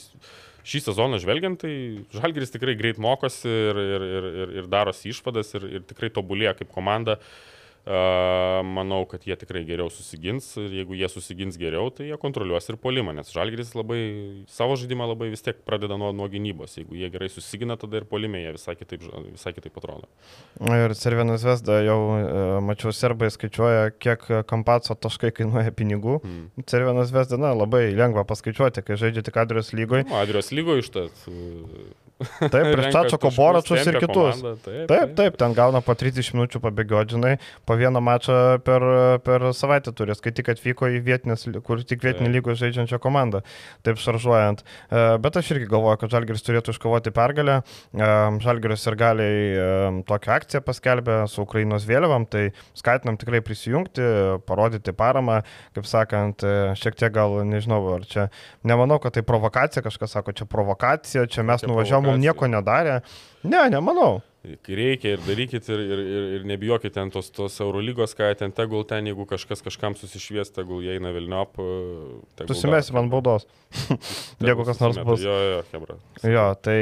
[0.66, 1.74] šį sezoną žvelgiant, tai
[2.16, 6.56] Žalgiris tikrai greit mokosi ir, ir, ir, ir, ir darosi išvadas ir, ir tikrai tobulėja
[6.62, 7.20] kaip komanda.
[7.20, 7.55] Uh,
[7.86, 12.80] Manau, kad jie tikrai geriau susigins ir jeigu jie susigins geriau, tai jie kontroliuos ir
[12.82, 14.00] polimą, nes Žalgiris labai
[14.50, 16.80] savo žaidimą labai vis tiek pradeda nuo, nuo gynybos.
[16.80, 20.10] Jeigu jie gerai susigina, tada ir polimė jie visai kitaip, visai kitaip atrodo.
[20.66, 26.18] Ir Servinas Vesda jau, e, mačiau, serbai skaičiuoja, kiek kampaco taškai kainuoja pinigų.
[26.26, 26.66] Hmm.
[26.66, 30.10] Servinas Vesda, na, labai lengva paskaičiuoti, kai žaidžia tik Adrios lygoje.
[30.10, 31.30] Nu, Adrios lygoje iš tas
[32.24, 34.38] Taip, prieš Čačio Boračius ir kitus.
[34.40, 37.34] Komandą, taip, taip, taip, ten gauna po 30 minučių pabėgiodžinai,
[37.68, 38.86] po vieną mačą per,
[39.26, 43.42] per savaitę turės, kai tik atvyko į vietinės, kur tik vietinį lygų žaidžiančią komandą,
[43.84, 44.64] taip šaržuojant.
[44.64, 47.58] E, bet aš irgi galvoju, kad Žalgiris turėtų iškovoti pergalę.
[47.92, 48.08] E,
[48.46, 49.68] Žalgiris ir galiai e,
[50.08, 52.46] tokią akciją paskelbė su Ukrainos vėliavam, tai
[52.80, 54.08] skatinam tikrai prisijungti,
[54.48, 55.42] parodyti paramą,
[55.76, 56.48] kaip sakant,
[56.80, 58.30] šiek tiek gal, nežinau, ar čia,
[58.64, 63.00] nemanau, kad tai provokacija, kažkas sako, čia provokacija, čia mes nuvažiavom mums nieko nedarė.
[63.44, 64.22] Ne, nemanau.
[64.66, 68.54] Kai reikia ir darykit ir, ir, ir, ir nebijokit ten tos, tos Eurolygos, ką ten
[68.56, 71.58] tegul ten, jeigu kažkas kažkam susišvies, tegul jie eina Vilniop.
[72.46, 73.48] Susimesi man baudos.
[74.46, 75.24] jeigu kas nors bus.
[75.26, 75.98] Jo, jo, hebra.
[76.24, 76.78] Jo, tai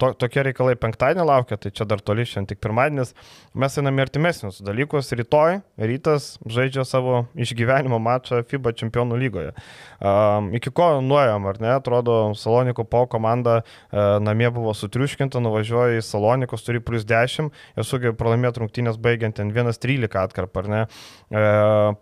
[0.00, 3.14] to, tokie reikalai penktadienį laukia, tai čia dar toli šiandien tik pirmadienis.
[3.56, 5.10] Mes einame artimesnius dalykus.
[5.16, 9.54] Rytoj rytas žaidžia savo išgyvenimo mačą FIBA čempionų lygoje.
[9.96, 11.72] Um, iki ko nuėjom, ar ne?
[11.78, 17.88] Atrodo, Saloniko po komanda uh, namie buvo sutriuškinta, nuvažiuoja į Salonikus, turi plus 10 ir
[17.88, 20.84] sugebėjo pralaimėti rungtynės baigiant ten 1-13 atkarpą, ar ne?
[21.30, 21.46] E,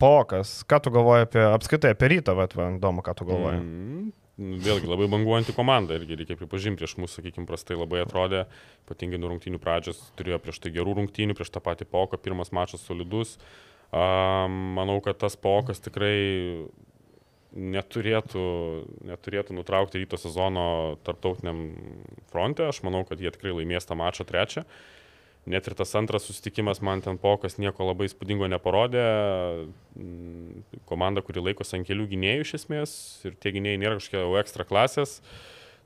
[0.00, 3.62] Pokas, ką tu galvoji apie, apskaitai apie rytą, bet įdomu, ką tu galvoji.
[3.62, 4.12] Mm.
[4.34, 8.40] Vėlgi labai banguojanti komanda irgi reikia pripažinti, prieš mūsų, sakykime, prastai labai atrodė,
[8.82, 12.82] ypatingai nuo rungtynių pradžios turėjo prieš tai gerų rungtynių, prieš tą patį poką, pirmas mačas
[12.82, 13.36] solidus.
[13.94, 16.16] Um, manau, kad tas pokas tikrai
[17.54, 18.44] neturėtų,
[19.06, 20.66] neturėtų nutraukti ryto sezono
[21.06, 21.70] tarptautiniam
[22.32, 22.66] fronte.
[22.68, 24.64] Aš manau, kad jie tikrai laimės tą mačą trečią.
[25.44, 29.02] Net ir tas antras susitikimas man ten pokas nieko labai spūdingo neparodė.
[29.92, 32.94] Mm, komanda, kuri laikosi ant kelių gynėjų iš esmės
[33.28, 35.18] ir tie gynėjai nėra kažkokie ekstra klasės.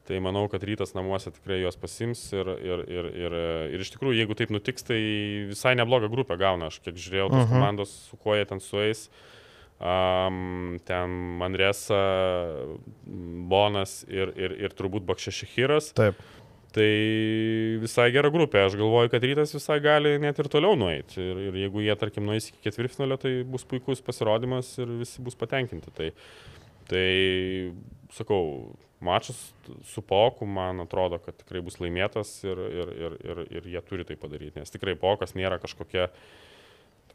[0.09, 3.35] Tai manau, kad rytas namuose tikrai juos pasims ir, ir, ir, ir,
[3.75, 4.97] ir iš tikrųjų, jeigu taip nutiks, tai
[5.51, 6.71] visai neblogą grupę gauna.
[6.71, 7.51] Aš kiek žiūrėjau, tos uh mhm.
[7.51, 7.59] -huh.
[7.59, 9.11] komandos, su kuo jie ten sueis.
[9.79, 11.95] Um, ten Manresa,
[13.47, 15.93] Bonas ir, ir, ir turbūt Bakšešihiras.
[15.99, 16.19] Taip.
[16.75, 16.89] Tai
[17.81, 18.65] visai gera grupė.
[18.67, 21.23] Aš galvoju, kad rytas visai gali net ir toliau nueiti.
[21.23, 25.39] Ir, ir jeigu jie, tarkim, nueis iki ketvirtfinalio, tai bus puikus pasirodymas ir visi bus
[25.39, 25.95] patenkinti.
[25.95, 26.11] Tai,
[26.91, 27.07] tai
[28.19, 29.39] sakau, mačas
[29.87, 34.11] su Poku, man atrodo, kad tikrai bus laimėtas ir, ir, ir, ir, ir jie turi
[34.11, 34.59] tai padaryti.
[34.59, 36.21] Nes tikrai Pokas nėra kažkokia uh,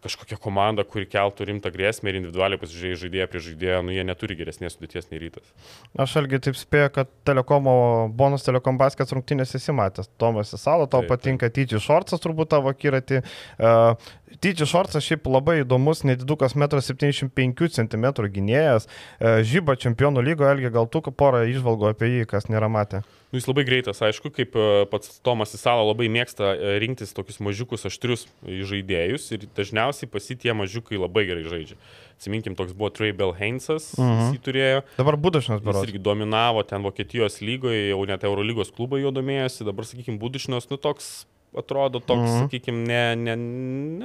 [0.04, 4.38] kažkokia komanda, kuri keltų rimtą grėsmę ir individualiai pasižiūrėjai žaidėją prie žaidėjo, nu jie neturi
[4.40, 5.54] geresnės sudėties nei rytas.
[6.00, 7.76] Aš algi taip spėju, kad telekomo
[8.14, 10.12] bonus telekom baskets rungtynės esi matęs.
[10.22, 13.24] Tomas Isalo, tau taip, patinka Tyčiai Šorcas, turbūt tavo akiratį.
[13.58, 13.96] Uh,
[14.44, 18.90] Tyčiai Šorcas šiaip labai įdomus, nedidukas 1,75 cm gynėjas.
[18.92, 23.04] Uh, žyba čempionų lygo, Elgi, gal tu porą išvalgo apie jį, kas nėra matę.
[23.34, 27.40] Nu, jis labai greitas, aišku, kaip e, pats Tomas Isalo labai mėgsta e, rinktis tokius
[27.42, 31.80] mažiukus aštrius žaidėjus ir dažniausiai pasitie mažiukai labai gerai žaidžia.
[32.14, 34.28] Atsiminkim, toks buvo Trey Bell Heinzas, uh -huh.
[34.36, 34.84] jis turėjo.
[35.00, 35.82] Dabar Budišnas berodas.
[35.82, 40.70] Jis irgi dominavo ten Vokietijos lygoje, jau net Eurolygos klubai jo domėjosi, dabar, sakykim, Budišnas,
[40.70, 41.26] nu toks
[41.58, 42.44] atrodo toks, uh -huh.
[42.46, 43.36] sakykime, ne, ne,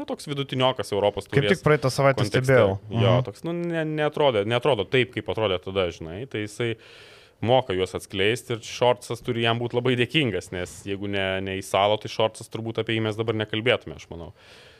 [0.01, 1.41] ne toks vidutiniokas Europos turės.
[1.41, 2.45] Kaip tik praeitą savaitę kontekste.
[2.45, 2.71] stebėjau.
[2.71, 3.03] Uh -huh.
[3.03, 3.25] Jo, mhm.
[3.25, 6.27] toks, nu, ne, neatrodo, neatrodo taip, kaip atrodė tada, žinai.
[6.27, 6.77] Tai jisai
[7.44, 11.66] moka juos atskleisti ir Šortsas turi jam būti labai dėkingas, nes jeigu ne, ne į
[11.66, 14.33] salą, tai Šortsas turbūt apie jį mes dabar nekalbėtume, aš manau.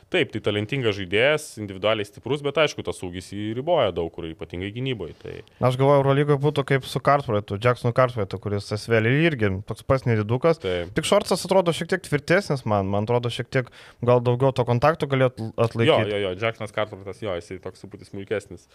[0.09, 4.71] Taip, tai talentingas žaidėjas, individualiai stiprus, bet aišku, tas saugis jį riboja daug kur, ypatingai
[4.73, 5.13] gynyboje.
[5.21, 5.33] Tai...
[5.69, 10.57] Aš galvoju, Eurolygoje būtų kaip su Kartvraitu, Jacksonu Kartvraitu, kuris asvelį irgi toks pats nedidukas.
[10.63, 10.89] Taip.
[10.97, 13.69] Tik Šortsas atrodo šiek tiek tvirtesnis man, man atrodo šiek tiek
[14.01, 15.93] gal daugiau to kontakto galėtų atlaikyti.
[15.93, 18.65] Jo, jo, jo, Jacksonas Kartvraitas, jo, jisai toks truputį smulkesnis.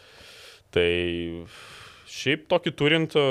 [0.74, 0.88] Tai
[2.14, 3.22] Šiaip tokį turint e,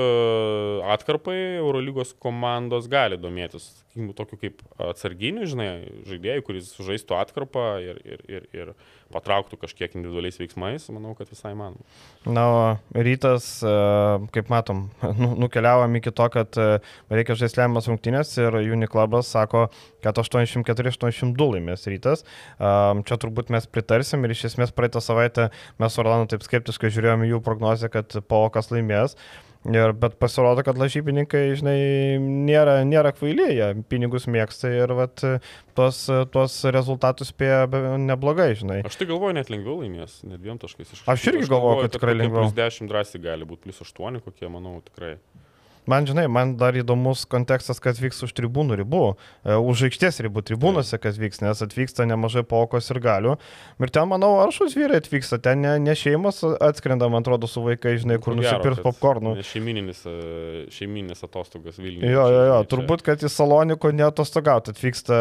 [0.91, 3.69] atkarpai, Eurolygos komandos gali domėtis
[4.17, 5.67] tokiu kaip atsarginiu, žinai,
[6.09, 8.73] žaidėjų, kuris sužaistų atkarpą ir, ir, ir, ir
[9.13, 11.77] patrauktų kažkiek individualiais veiksmais, manau, kad visai man.
[12.25, 12.63] Na, o
[13.05, 13.73] rytas, e,
[14.35, 14.87] kaip matom,
[15.21, 16.67] nu, nukeliavom iki to, kad e,
[17.13, 19.67] reikia žaisti lemiamas rungtynės ir Uniklubas sako,
[20.03, 22.25] kad 84-82 laimės rytas.
[22.59, 25.49] Čia turbūt mes pritarsim ir iš esmės praeitą savaitę
[25.79, 29.17] mes su Orlando taip skeptiškai žiūrėjome jų prognozę, kad Paukas laimės.
[29.63, 31.77] Ir, bet pasirodo, kad lažybininkai, žinai,
[32.19, 35.23] nėra, nėra kvailiai, jie pinigus mėgsta ir vat,
[35.77, 36.01] tuos,
[36.33, 37.61] tuos rezultatus spėja
[38.01, 38.81] neblogai, žinai.
[38.89, 41.05] Aš tai galvoju, net lengviau laimės, net dviem taškais iš.
[41.07, 42.43] Aš irgi galvoju, kad tikrai lengviau.
[42.49, 45.15] Plus 10 drąsiai gali būti, plus 8 kokie, manau, tikrai.
[45.89, 49.03] Man, žinai, man dar įdomus kontekstas, kas vyks už tribūnų ribų,
[49.43, 53.35] e, už aikštės ribų tribūnose, kas vyks, nes atvyksta nemažai paukos ir galių.
[53.83, 57.97] Ir ten, manau, aršus vyrai atvyksta, ten ne, ne šeimos atskrenda, man atrodo, su vaikai,
[57.99, 59.35] žinai, kur nusipirks popkornų.
[59.49, 62.13] Šeimininis, e, šeimininis atostogas Vilniuje.
[62.13, 65.19] Jo, jo, jo, turbūt, kad į Salonikų neatostogauti atvyksta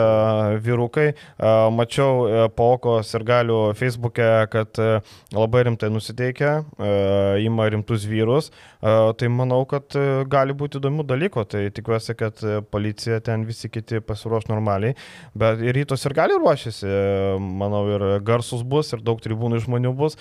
[0.63, 1.09] vyrukai.
[1.11, 4.79] E, mačiau paukos ir galių Facebook'e, kad
[5.35, 6.55] labai rimtai nusiteikia,
[7.43, 8.53] ima rimtus vyrus.
[8.83, 9.95] Tai manau, kad
[10.27, 14.97] gali gali būti įdomių dalykų, tai tikiuosi, kad e, policija ten visi kiti pasiruoš normaliai,
[15.35, 16.89] bet ir rytos ir gali ruošiasi,
[17.39, 20.19] manau, ir garsus bus, ir daug tribūnų žmonių bus.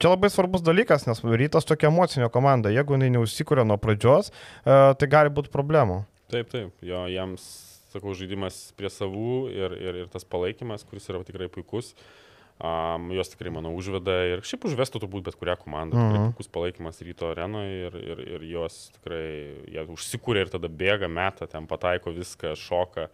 [0.00, 4.78] Čia labai svarbus dalykas, nes rytas tokia emocinė komanda, jeigu jinai neužsikūrė nuo pradžios, e,
[4.96, 6.02] tai gali būti problemų.
[6.30, 7.44] Taip, taip, jo, jiems,
[7.92, 11.92] sakau, žaidimas prie savų ir, ir, ir tas palaikymas, kuris yra tikrai puikus.
[11.92, 12.29] Uh,
[12.60, 15.96] Um, jos tikrai, manau, užveda ir šiaip užvestų turbūt bet kurią komandą.
[15.96, 16.10] Mhm.
[16.10, 19.24] Tikrai puikus palaikymas ryto arenoje ir, ir, ir jos tikrai,
[19.72, 23.08] jie užsikūrė ir tada bėga, meta, ten pataiko viską, šoka.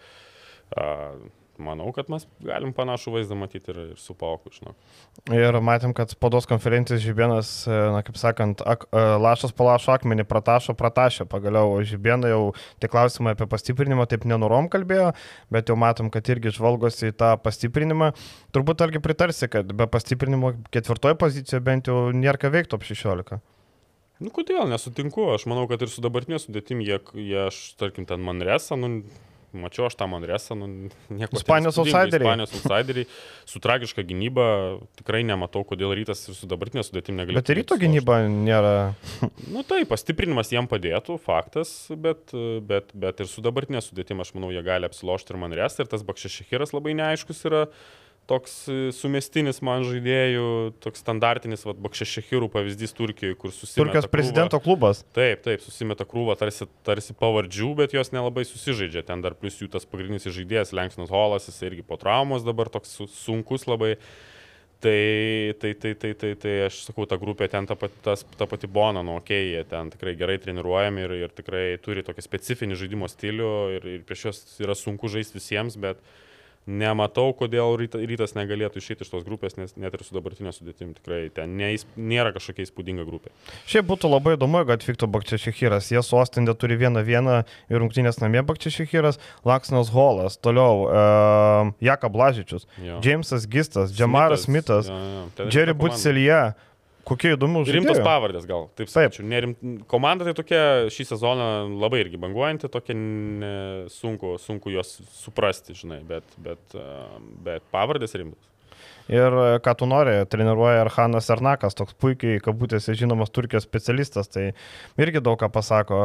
[0.75, 1.29] Uh,
[1.63, 4.75] manau, kad mes galim panašų vaizdą matyti ir, ir su Pauku, žinau.
[5.35, 10.27] Ir matėm, kad spaudos konferencijos Žibienas, e, na kaip sakant, ak, e, lašas palašo akmenį,
[10.29, 11.29] pratašo, pratašė.
[11.31, 12.43] Pagaliau Žibieną jau
[12.83, 15.13] tie klausimai apie pastiprinimą taip nenorom kalbėjo,
[15.53, 18.13] bet jau matom, kad irgi žvalgosi į tą pastiprinimą.
[18.57, 23.41] Turbūt argi pritarsi, kad be pastiprinimo ketvirtoje pozicijoje bent jau nėra ką veikti top 16.
[24.17, 28.23] Nu, kodėl nesutinku, aš manau, kad ir su dabartinė sudėtim, jie, jie aš, tarkim, ten
[28.25, 29.03] Manresa, nu,
[29.61, 30.69] mačiau aš tą Manresą, nu,
[31.11, 31.39] nieko.
[31.41, 32.23] Ispanijos outsideriai.
[32.23, 33.09] Ispanijos outsideriai,
[33.49, 34.47] su tragiška gynyba,
[35.01, 37.39] tikrai nematau, kodėl rytas ir su dabartinė sudėtim negali.
[37.41, 38.75] Bet ryto gynyba nėra.
[39.55, 42.35] nu taip, pastiprinimas jiem padėtų, faktas, bet,
[42.69, 46.07] bet, bet ir su dabartinė sudėtim, aš manau, jie gali apsilošti ir Manresą, ir tas
[46.07, 47.67] Bakšešikiras labai neaiškus yra.
[47.67, 50.47] Uh, toks e, sumestinis man žaidėjų,
[50.83, 53.85] toks standartinis, vad, Bakšešehirų pavyzdys Turkijoje, kur susimeta.
[53.85, 55.03] Turkijos prezidento klubas.
[55.17, 59.07] Taip, taip, susimeta krūva tarsi, tarsi pavardžių, bet jos nelabai susižaidžia.
[59.07, 62.99] Ten dar plus jų tas pagrindinis žaidėjas, Lenksnas Holas, jis irgi po traumos dabar toks
[63.15, 63.95] sunkus labai.
[64.77, 68.45] Tai, tai, tai, tai, tai, tai aš sakau, ta grupė ten ta pati, tas, ta
[68.45, 72.27] pati Bona, nu, okei, okay, jie ten tikrai gerai treniruojami ir, ir tikrai turi tokį
[72.27, 76.26] specifinį žaidimo stilių ir, ir prieš juos yra sunku žaisti visiems, bet uh,
[76.67, 81.29] Nematau, kodėl rytas negalėtų išeiti iš tos grupės, nes net ir su dabartinė sudėtim tikrai
[81.31, 83.31] ten neįs, nėra kažkokia įspūdinga grupė.
[83.71, 85.93] Šiaip būtų labai įdomu, kad atvyktų Bakčiašihiras.
[85.95, 87.39] Jie sostindė turi vieną vieną
[87.71, 94.91] ir rungtynės namie Bakčiašihiras, Laksnas Holas, toliau uh, Jaka Blažičius, Jamesas Gistas, Džemaras Smithas,
[95.47, 96.49] Jerry Butselje.
[97.07, 97.79] Kokie įdomu žaidėjai.
[97.85, 99.27] Rimtos pavardės gal, taip sakyčiau.
[99.31, 99.55] Nerim...
[99.91, 101.47] Komanda tai tokia šį sezoną
[101.79, 103.53] labai irgi banguojanti, tokia ne...
[103.95, 106.77] sunku, sunku juos suprasti, žinai, bet, bet,
[107.47, 108.51] bet pavardės rimtos.
[109.13, 114.49] Ir e, ką tu nori, treniruoja Arhanas Ernakas, toks puikiai, kabutėse žinomas Turkijos specialistas, tai
[114.99, 116.01] irgi daug ką pasako.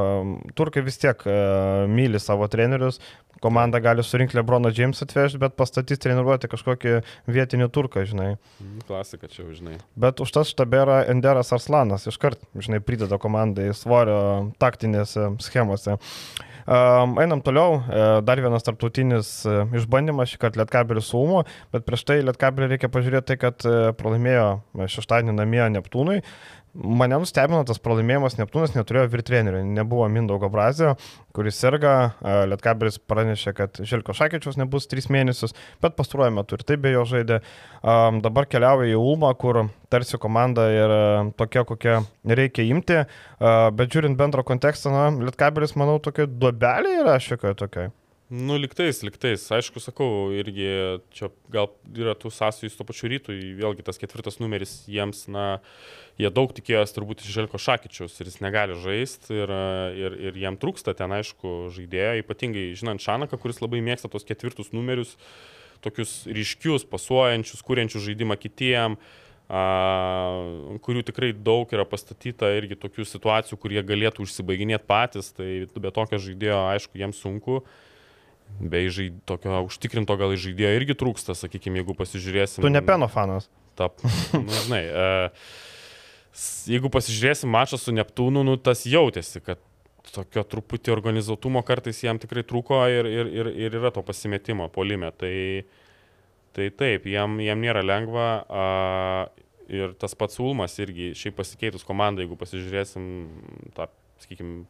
[0.57, 2.99] Turkai vis tiek uh, myli savo trenerius,
[3.41, 6.99] komanda gali surinkti Lebroną James atvežti, bet pastatys treniruoti kažkokį
[7.31, 8.35] vietinį turką, žinai.
[8.61, 9.79] Mhm, klasika čia, žinai.
[9.97, 15.97] Bet už tas štabėra Enderas Arslanas, iškart, žinai, prideda komandai svorio taktinėse schemose.
[16.61, 21.39] Um, einam toliau, e, dar vienas tarptautinis e, išbandymas, šį kartą Lietkabelis su Umu,
[21.73, 26.21] bet prieš tai Lietkabelį reikia pažiūrėti tai, kad e, pralaimėjo šeštadienį namie Neptūnui.
[26.71, 30.93] Mane nustebino tas pralaimėjimas, Neptūnas neturėjo virtrenerių, nebuvo Mindaugo Brazio,
[31.35, 32.13] kuris serga,
[32.47, 35.51] Lietkabelis pranešė, kad Žilko Šakyčius nebus 3 mėnesius,
[35.83, 37.41] bet pastaruoju metu ir taip be jo žaidė.
[38.23, 41.03] Dabar keliauja į Ulmą, kur tarsi komanda yra
[41.35, 42.01] tokia, kokią
[42.39, 43.03] reikia imti,
[43.75, 47.91] bet žiūrint bendro kontekstą, na, Lietkabelis, manau, tokia duobelė yra šiokia tokia.
[48.31, 49.43] Nu, liktais, liktais.
[49.51, 50.63] Aišku, sakau, irgi
[51.11, 53.35] čia gal yra tų sąsajų su to pačiu rytui.
[53.57, 55.59] Vėlgi tas ketvirtas numeris jiems, na,
[56.15, 59.51] jie daug tikėjos turbūt iš Želko Šakyčiaus ir jis negali žaisti ir,
[59.99, 64.71] ir, ir jiem trūksta ten, aišku, žaidėjo, ypatingai žinant Šanaką, kuris labai mėgsta tos ketvirtus
[64.71, 65.11] numerius,
[65.83, 68.95] tokius ryškius, pasuojančius, kuriančius žaidimą kitiem.
[69.51, 75.91] Uh, kurių tikrai daug yra pastatyta irgi tokių situacijų, kurie galėtų užsibaiginėti patys, tai be
[75.91, 77.59] tokio žaidėjo, aišku, jiems sunku.
[77.59, 77.79] Uh,
[78.59, 82.61] Be žaid, tokio užtikrinto gal žaidėjo irgi trūksta, sakykime, jeigu pasižiūrėsim.
[82.65, 83.47] Tu ne peno fanas.
[83.79, 84.01] Tap,
[84.35, 85.05] nu, žinai, e,
[86.69, 89.61] jeigu pasižiūrėsim mačą su Neptūnu, nu, tas jautėsi, kad
[90.11, 95.11] tokio truputį organizuotumo kartais jam tikrai trūko ir, ir, ir, ir yra to pasimetimo polime.
[95.17, 95.35] Tai,
[96.57, 98.27] tai taip, jam, jam nėra lengva.
[98.49, 98.65] A,
[99.71, 103.05] ir tas pats Ulmas irgi, šiaip pasikeitus komandą, jeigu pasižiūrėsim
[103.77, 103.87] tą,
[104.23, 104.65] sakykime,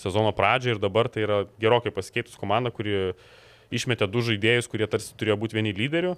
[0.00, 3.14] sezono pradžią ir dabar tai yra gerokai pasikeitus komanda, kuri
[3.74, 6.14] išmetė du žaidėjus, kurie tarsi turėjo būti vieni lyderių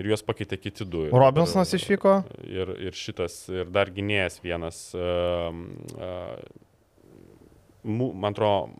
[0.00, 1.06] ir juos pakeitė kiti du.
[1.12, 2.18] Robinsonas išvyko.
[2.48, 4.82] Ir, ir šitas, ir dar gynėjas vienas.
[4.96, 5.52] Uh,
[5.96, 6.36] uh,
[7.86, 8.74] man atrodo,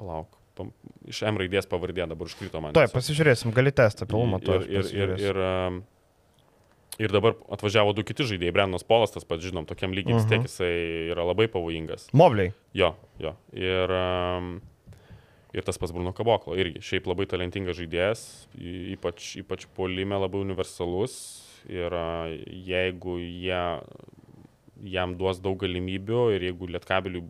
[0.00, 0.74] palauk, pam-
[1.08, 2.76] iš M raidės pavardė dabar užkrito man.
[2.76, 4.60] Taip, pasižiūrėsim, gali testą pilnumą to.
[4.60, 5.80] Ir, ir, ir, ir, um,
[7.00, 10.42] ir dabar atvažiavo du kiti žaidėjai, Brennas Polas, tas pats, žinom, tokiam lygiai vis tiek
[10.42, 10.48] Mhm.
[10.50, 10.74] jisai
[11.14, 12.10] yra labai pavojingas.
[12.12, 12.52] Mobliai.
[12.76, 13.32] Jo, jo.
[13.56, 14.60] Ir, um,
[15.56, 16.78] ir tas pats Bruno Kaboklo irgi.
[16.84, 18.24] Šiaip labai talentingas žaidėjas,
[18.94, 21.16] ypač, ypač polime labai universalus.
[21.68, 21.90] Ir
[22.48, 23.80] jeigu jie,
[24.88, 27.26] jam duos daug galimybių ir jeigu Lietkabeliui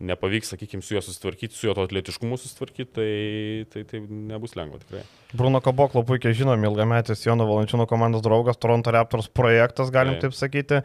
[0.00, 3.10] nepavyks, sakykime, su juo susitvarkyti, su jo to atletiškumu susitvarkyti, tai,
[3.72, 5.02] tai, tai nebus lengva tikrai.
[5.36, 10.32] Bruno Kaboklo puikiai žinom, ilgametis Jono Valančiūno komandos draugas, Toronto Raptors projektas, galim Taip.
[10.32, 10.80] taip sakyti.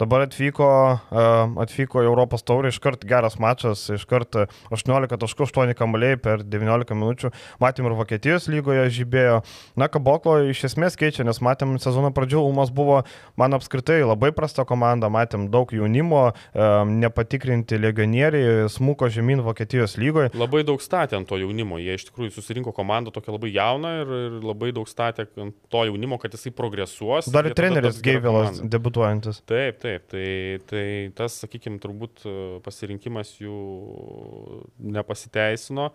[0.00, 0.68] Dabar atvyko,
[1.10, 1.24] e,
[1.66, 4.38] atvyko į Europos taurį, iškart geras mačas, iškart
[4.72, 7.32] 18 taškų, 8 kamuoliai per 19 minučių.
[7.60, 9.42] Matėm ir Vokietijos lygoje žibėjo.
[9.76, 13.02] Na, Kaboklo iš esmės keičia, nes matėm sezono pradžių, Ulmas buvo,
[13.36, 16.70] man apskritai, labai prasta komanda, matėm daug jaunimo, e,
[17.04, 20.30] nepatikrinti legionieriai, smuko žemyn Vokietijos lygoje.
[20.36, 24.14] Labai daug statė ant to jaunimo, jie iš tikrųjų susirinko komandą tokią labai jauną ir,
[24.28, 27.30] ir labai daug statė ant to jaunimo, kad jisai progresuos.
[27.32, 28.70] Dar ir treneris Geivilas komanda.
[28.76, 29.42] debutuojantis.
[29.48, 30.28] Taip, taip, tai,
[30.70, 33.60] tai tas, sakykime, turbūt e, pasirinkimas jų
[34.98, 35.90] nepasiteisino.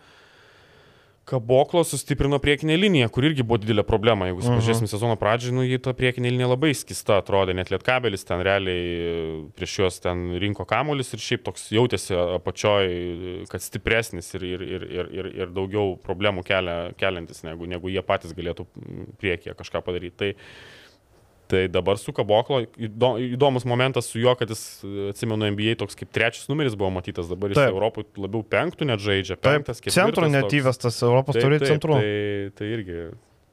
[1.26, 4.28] Kaboklo sustiprino priekinę liniją, kur irgi buvo didelė problema.
[4.30, 4.60] Jeigu Mhm.
[4.60, 8.84] pažiūrėsim sezono pradžią, nu, jį ta priekinė linija labai skista atrodė, net lietkabelis ten realiai
[8.86, 14.62] e, prieš juos ten rinko kamuolis ir šiaip toks jautėsi apačioj, kad stipresnis ir, ir,
[14.62, 18.68] ir, ir, ir, ir daugiau problemų kelia, keliantis, negu, negu jie patys galėtų
[19.18, 20.16] priekyje kažką padaryti.
[20.22, 20.34] Tai,
[21.48, 25.94] Tai dabar su Kaboklo įdo- įdomus momentas su juo, kad jis, e, atsimenu, NBA toks
[26.00, 27.60] kaip trečias numeris buvo matytas, dabar jis.
[27.70, 29.38] Europoje labiau penktų net žaidžia.
[29.38, 30.58] Penktas, centro ketvirtas net toks.
[30.58, 32.00] įvestas Europos turi centrų.
[32.02, 33.00] Tai, tai irgi.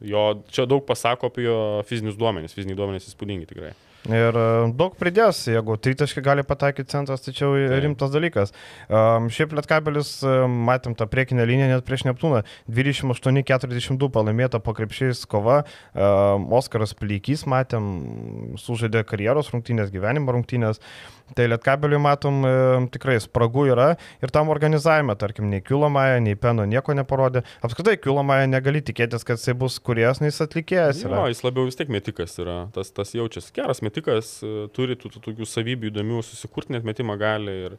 [0.02, 2.54] Jo, čia daug pasako apie jo fizinius duomenis.
[2.56, 3.74] Fiziniai duomenys įspūdingi tikrai.
[4.10, 7.74] Ir e, daug pridės, jeigu tritaškai gali pataikyti centras, tai čia Taip.
[7.84, 8.50] rimtas dalykas.
[8.90, 15.22] Um, šiaip Lietkabelis, um, matėm tą priekinę liniją net prieš Neptūną, 28-42 pralaimėta po krepšiais
[15.30, 15.60] kova,
[15.94, 17.86] um, Oskaras Plykys, matėm,
[18.58, 20.82] sužaidė karjeros rungtynės, gyvenimo rungtynės.
[21.38, 22.52] Tai Lietkabeliui matom e,
[22.94, 23.88] tikrai spragų yra
[24.22, 27.44] ir tam organizavime, tarkim, nei Kiulomaja, nei Peno nieko neparodė.
[27.64, 31.24] Apskritai, Kiulomaja negali tikėtis, kad jisai bus kuriejas, nei jis atlikėjas Jo, yra.
[31.32, 32.58] jis labiau vis tiek metikas yra.
[32.76, 33.52] Tas, tas jaučiasi.
[33.56, 37.58] Geras metikas, e, turi tų tokių savybių įdomių, susikurti net metimą gali.
[37.68, 37.78] Ir...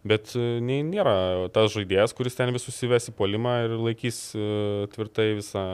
[0.00, 4.44] Bet e, nei, nėra tas žaidėjas, kuris ten visus įves į polimą ir laikys e,
[4.94, 5.64] tvirtai visą,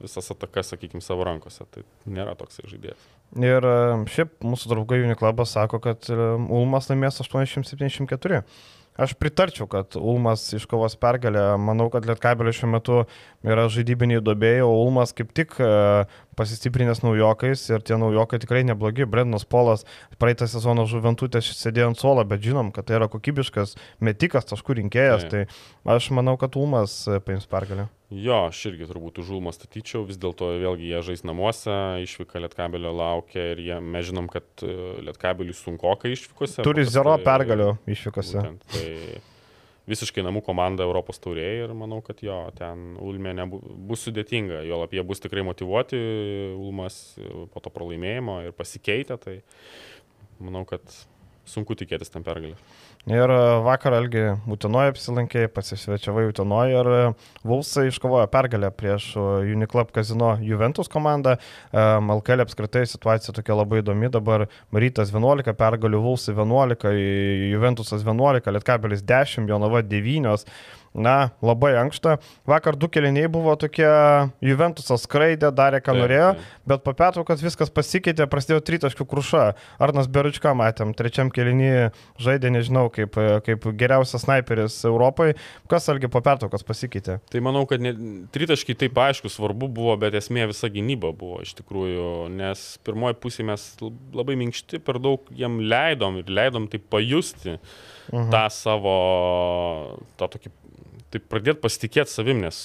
[0.00, 1.66] visas atakas, sakykime, savo rankose.
[1.74, 3.08] Tai nėra toksai žaidėjas.
[3.36, 3.74] Ir e,
[4.14, 8.40] šiaip mūsų draugai Uniklabas sako, kad Ulmas laimės 874.
[9.02, 11.44] Aš pritarčiau, kad Ulmas iškovos pergalę.
[11.60, 12.98] Manau, kad Lietkabelė šiuo metu
[13.44, 15.56] yra žaidybiniai duobėjai, o Ulmas kaip tik
[16.38, 19.06] pasistiprinęs naujokais ir tie naujokai tikrai neblogi.
[19.08, 19.86] Brendas Polas
[20.22, 25.26] praeitą sezoną žuventutė sėdėjo ant suolo, bet žinom, kad tai yra kokybiškas metikas, taškų rinkėjas.
[25.32, 25.44] Tai
[25.96, 27.88] aš manau, kad Ulmas e, paims pergalę.
[28.12, 31.72] Jo, aš irgi turbūt užulmą statyčiau, vis dėlto vėlgi jie žais namuose,
[32.04, 34.74] išvyka Lietkabelio laukia ir jie, mes žinom, kad e,
[35.08, 36.64] Lietkabeliui sunkokai išvykose.
[36.66, 38.42] Turi zero pergalių išvykose.
[38.42, 39.22] Būtent, tai
[39.90, 44.82] visiškai namų komanda Europos taurėje ir manau, kad jo, ten Ulmė nebu, bus sudėtinga, jo
[44.84, 45.98] apie jie bus tikrai motivuoti,
[46.54, 47.00] Ulmas
[47.52, 49.38] po to pralaimėjimo ir pasikeitę, tai
[50.42, 50.86] manau, kad
[51.48, 52.56] sunku tikėtis tam pergalę.
[53.10, 54.20] Ir e, vakar Algi
[54.54, 56.98] Utenoje apsilankė, pasisvečiavai Utenoje ir e,
[57.42, 59.24] Vulsai iškovojo pergalę prieš e,
[59.56, 61.34] Uniclub Casino Juventus komandą.
[61.72, 64.10] Malkelė apskritai situacija tokia labai įdomi.
[64.14, 66.94] Dabar Rytas 11 pergalių, Vulsai 11,
[67.50, 70.38] Juventusas 11, Lietkabelis 10, Jonava 9.
[70.92, 72.18] Na, labai ankšta.
[72.44, 73.88] Vakar du keliniai buvo tokie,
[74.44, 76.50] Juventusas skraidė, darė ką Taip, norėjo, taip.
[76.68, 79.44] bet po pertraukos viskas pasikeitė, prasidėjo tritaškių kruša.
[79.80, 81.88] Arnas Beručka matėm, trečiam keliniui
[82.20, 85.30] žaidė, nežinau, kaip, kaip geriausias sniperis Europai.
[85.72, 87.20] Kas algi po pertraukos pasikeitė?
[87.32, 87.94] Tai manau, kad ne,
[88.36, 93.48] tritaškai taip aišku svarbu buvo, bet esmė visa gynyba buvo iš tikrųjų, nes pirmoji pusė
[93.48, 93.64] mes
[94.12, 97.56] labai minkšti, per daug jam leidom ir leidom tai pajusti
[98.12, 98.28] Mhm.
[98.34, 98.92] tą savo,
[100.18, 100.50] tą tokį,
[101.12, 102.58] taip pradėti pasitikėti savim, nes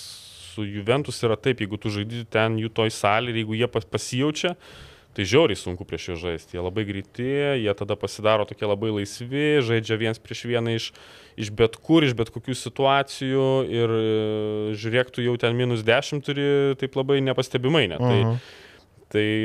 [0.53, 3.85] su Juventus yra taip, jeigu tu žaidži ten jų toj salė ir jeigu jie pas,
[3.85, 4.55] pasijaučia,
[5.17, 6.57] tai žiauriai sunku prieš juos žaisti.
[6.57, 7.25] Jie labai greiti,
[7.61, 10.91] jie tada pasidaro tokie labai laisvi, žaidžia viens prieš vieną iš,
[11.41, 14.05] iš bet kur, iš bet kokių situacijų ir e,
[14.77, 16.47] žiūrėk, tu jau ten minus 10 turi
[16.81, 18.01] taip labai nepastebimai net.
[18.01, 18.39] Tai, Mhm.
[18.39, 18.66] Tai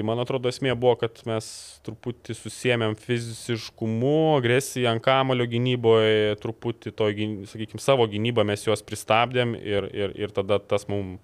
[0.02, 1.46] man atrodo esmė buvo, kad mes
[1.86, 7.08] truputį susėmėm fiziškumu, agresiją ant kamulio gynyboje, truputį to,
[7.52, 11.20] sakykime, savo gynybą mes juos pristabdėm ir, ir, ir tada tas mums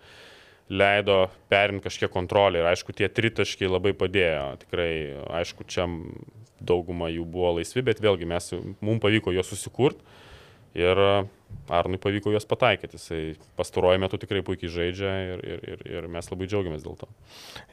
[0.68, 2.60] leido perimti kažkiek kontrolę.
[2.60, 4.44] Ir aišku, tie tritaškiai labai padėjo.
[4.62, 4.92] Tikrai,
[5.40, 5.88] aišku, čia
[6.60, 8.52] dauguma jų buvo laisvi, bet vėlgi mes,
[8.84, 10.04] mums pavyko juos susikurti.
[10.78, 11.00] Ir
[11.68, 12.96] Arnui pavyko juos pataikyti.
[12.96, 13.22] Jisai
[13.58, 17.08] pastaruoju metu tikrai puikiai žaidžia ir, ir, ir, ir mes labai džiaugiamės dėl to.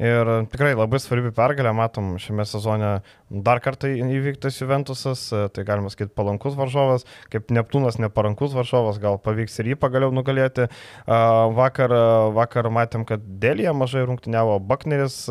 [0.03, 2.91] Ir tikrai labai svarbi pergalė, matom, šiame sezone
[3.29, 5.23] dar kartą įvyktas Juventusas,
[5.55, 10.67] tai galima sakyti palankus varžovas, kaip Neptūnas neparankus varžovas, gal pavyks ir jį pagaliau nugalėti.
[11.07, 11.95] Vakar,
[12.35, 15.21] vakar matėm, kad Dėlėje mažai rungtyniavo, Bakneris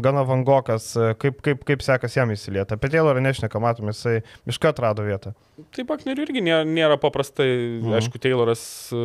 [0.00, 2.76] gana vangokas, kaip, kaip, kaip sekas jam įsilieti.
[2.76, 5.32] Apie Taylorą nešneka, matom, jisai mišką atrado vietą.
[5.74, 7.50] Tai Baknerių irgi nėra, nėra paprastai,
[7.90, 7.98] mhm.
[8.00, 8.62] aišku, Tayloras
[8.94, 9.00] e,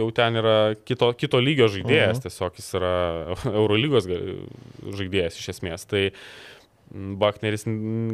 [0.00, 0.56] jau ten yra
[0.86, 2.26] kito, kito lygio žaidėjas, mhm.
[2.26, 2.92] tiesiog jis yra
[3.62, 5.86] Eurolygos žaidėjas iš esmės.
[5.90, 6.08] Tai
[6.86, 7.66] Bakneris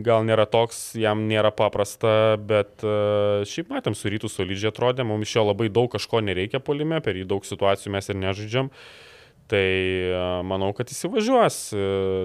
[0.04, 5.28] gal nėra toks, jam nėra paprasta, bet uh, šiaip matėm, su rytų solidžiai atrodė, mums
[5.28, 8.72] iš jo labai daug kažko nereikia polime, per jį daug situacijų mes ir nežaidžiam.
[8.72, 9.11] Uh,
[9.52, 11.56] Tai e, manau, kad įsivažiuos.
[11.76, 11.80] E,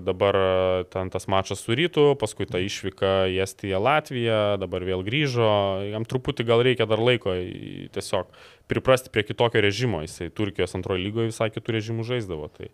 [0.08, 5.04] dabar e, ten tas mačas su rytu, paskui ta išvyka į Estiją, Latviją, dabar vėl
[5.04, 5.50] grįžo.
[5.92, 7.36] Jam truputį gal reikia dar laiko
[7.98, 8.32] tiesiog
[8.72, 10.00] priprasti prie kitokio režimo.
[10.06, 12.48] Jisai Turkijos antrojo lygoje visai kitų režimų žaisdavo.
[12.56, 12.72] Tai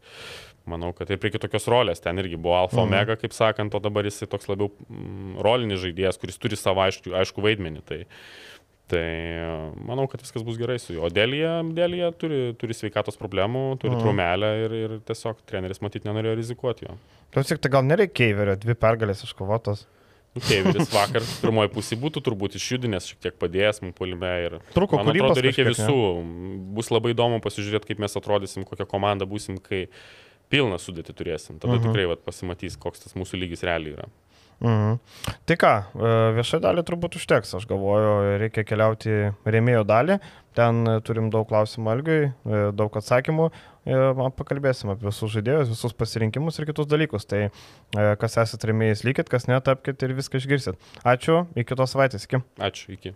[0.70, 2.06] manau, kad ir prie kitokios rolės.
[2.06, 2.86] Ten irgi buvo alfa mhm.
[2.86, 7.18] omega, kaip sakant, o dabar jisai toks labiau mm, rolinis žaidėjas, kuris turi savo aišku,
[7.24, 7.82] aišku vaidmenį.
[7.90, 8.04] Tai,
[8.92, 9.04] Tai
[9.88, 11.06] manau, kad viskas bus gerai su juo.
[11.08, 14.04] O Dėlija, Dėlija turi, turi sveikatos problemų, turi mhm.
[14.04, 16.98] trumelę ir, ir tiesiog treneris matyt nenorėjo rizikuoti jo.
[17.34, 19.86] Tu tik tai gal nereikia Keiverio, dvi pergalės iškovotos.
[20.34, 24.58] Nu, Keiveris vakar pirmoji pusė būtų turbūt išjudinęs, šiek tiek padėjęs mums polime ir...
[24.76, 25.98] Truko, man atrodo, reikia kažkiek, visų.
[26.20, 26.60] Ne?
[26.76, 29.86] Bus labai įdomu pasižiūrėti, kaip mes atrodysim, kokią komandą būsim, kai
[30.54, 31.58] pilną sudėtį turėsim.
[31.62, 31.86] Tada uh mhm.
[31.86, 31.94] -huh.
[31.94, 34.10] tikrai vat, pasimatys, koks tas mūsų lygis realiai yra.
[34.64, 35.00] Mhm.
[35.44, 40.18] Tai ką, e, viešai dalį turbūt užteks, aš galvoju, reikia keliauti rėmėjo dalį,
[40.56, 43.50] ten turim daug klausimų Algiui, e, daug atsakymų,
[43.84, 44.00] e,
[44.40, 47.28] pakalbėsim apie visus žaidėjus, visus pasirinkimus ir kitus dalykus.
[47.28, 47.50] Tai
[47.92, 50.80] kas esate rėmėjais, likit, kas netapkite ir viską išgirsit.
[51.04, 52.40] Ačiū, iki kitos savaitės, iki.
[52.58, 53.16] Ačiū, iki.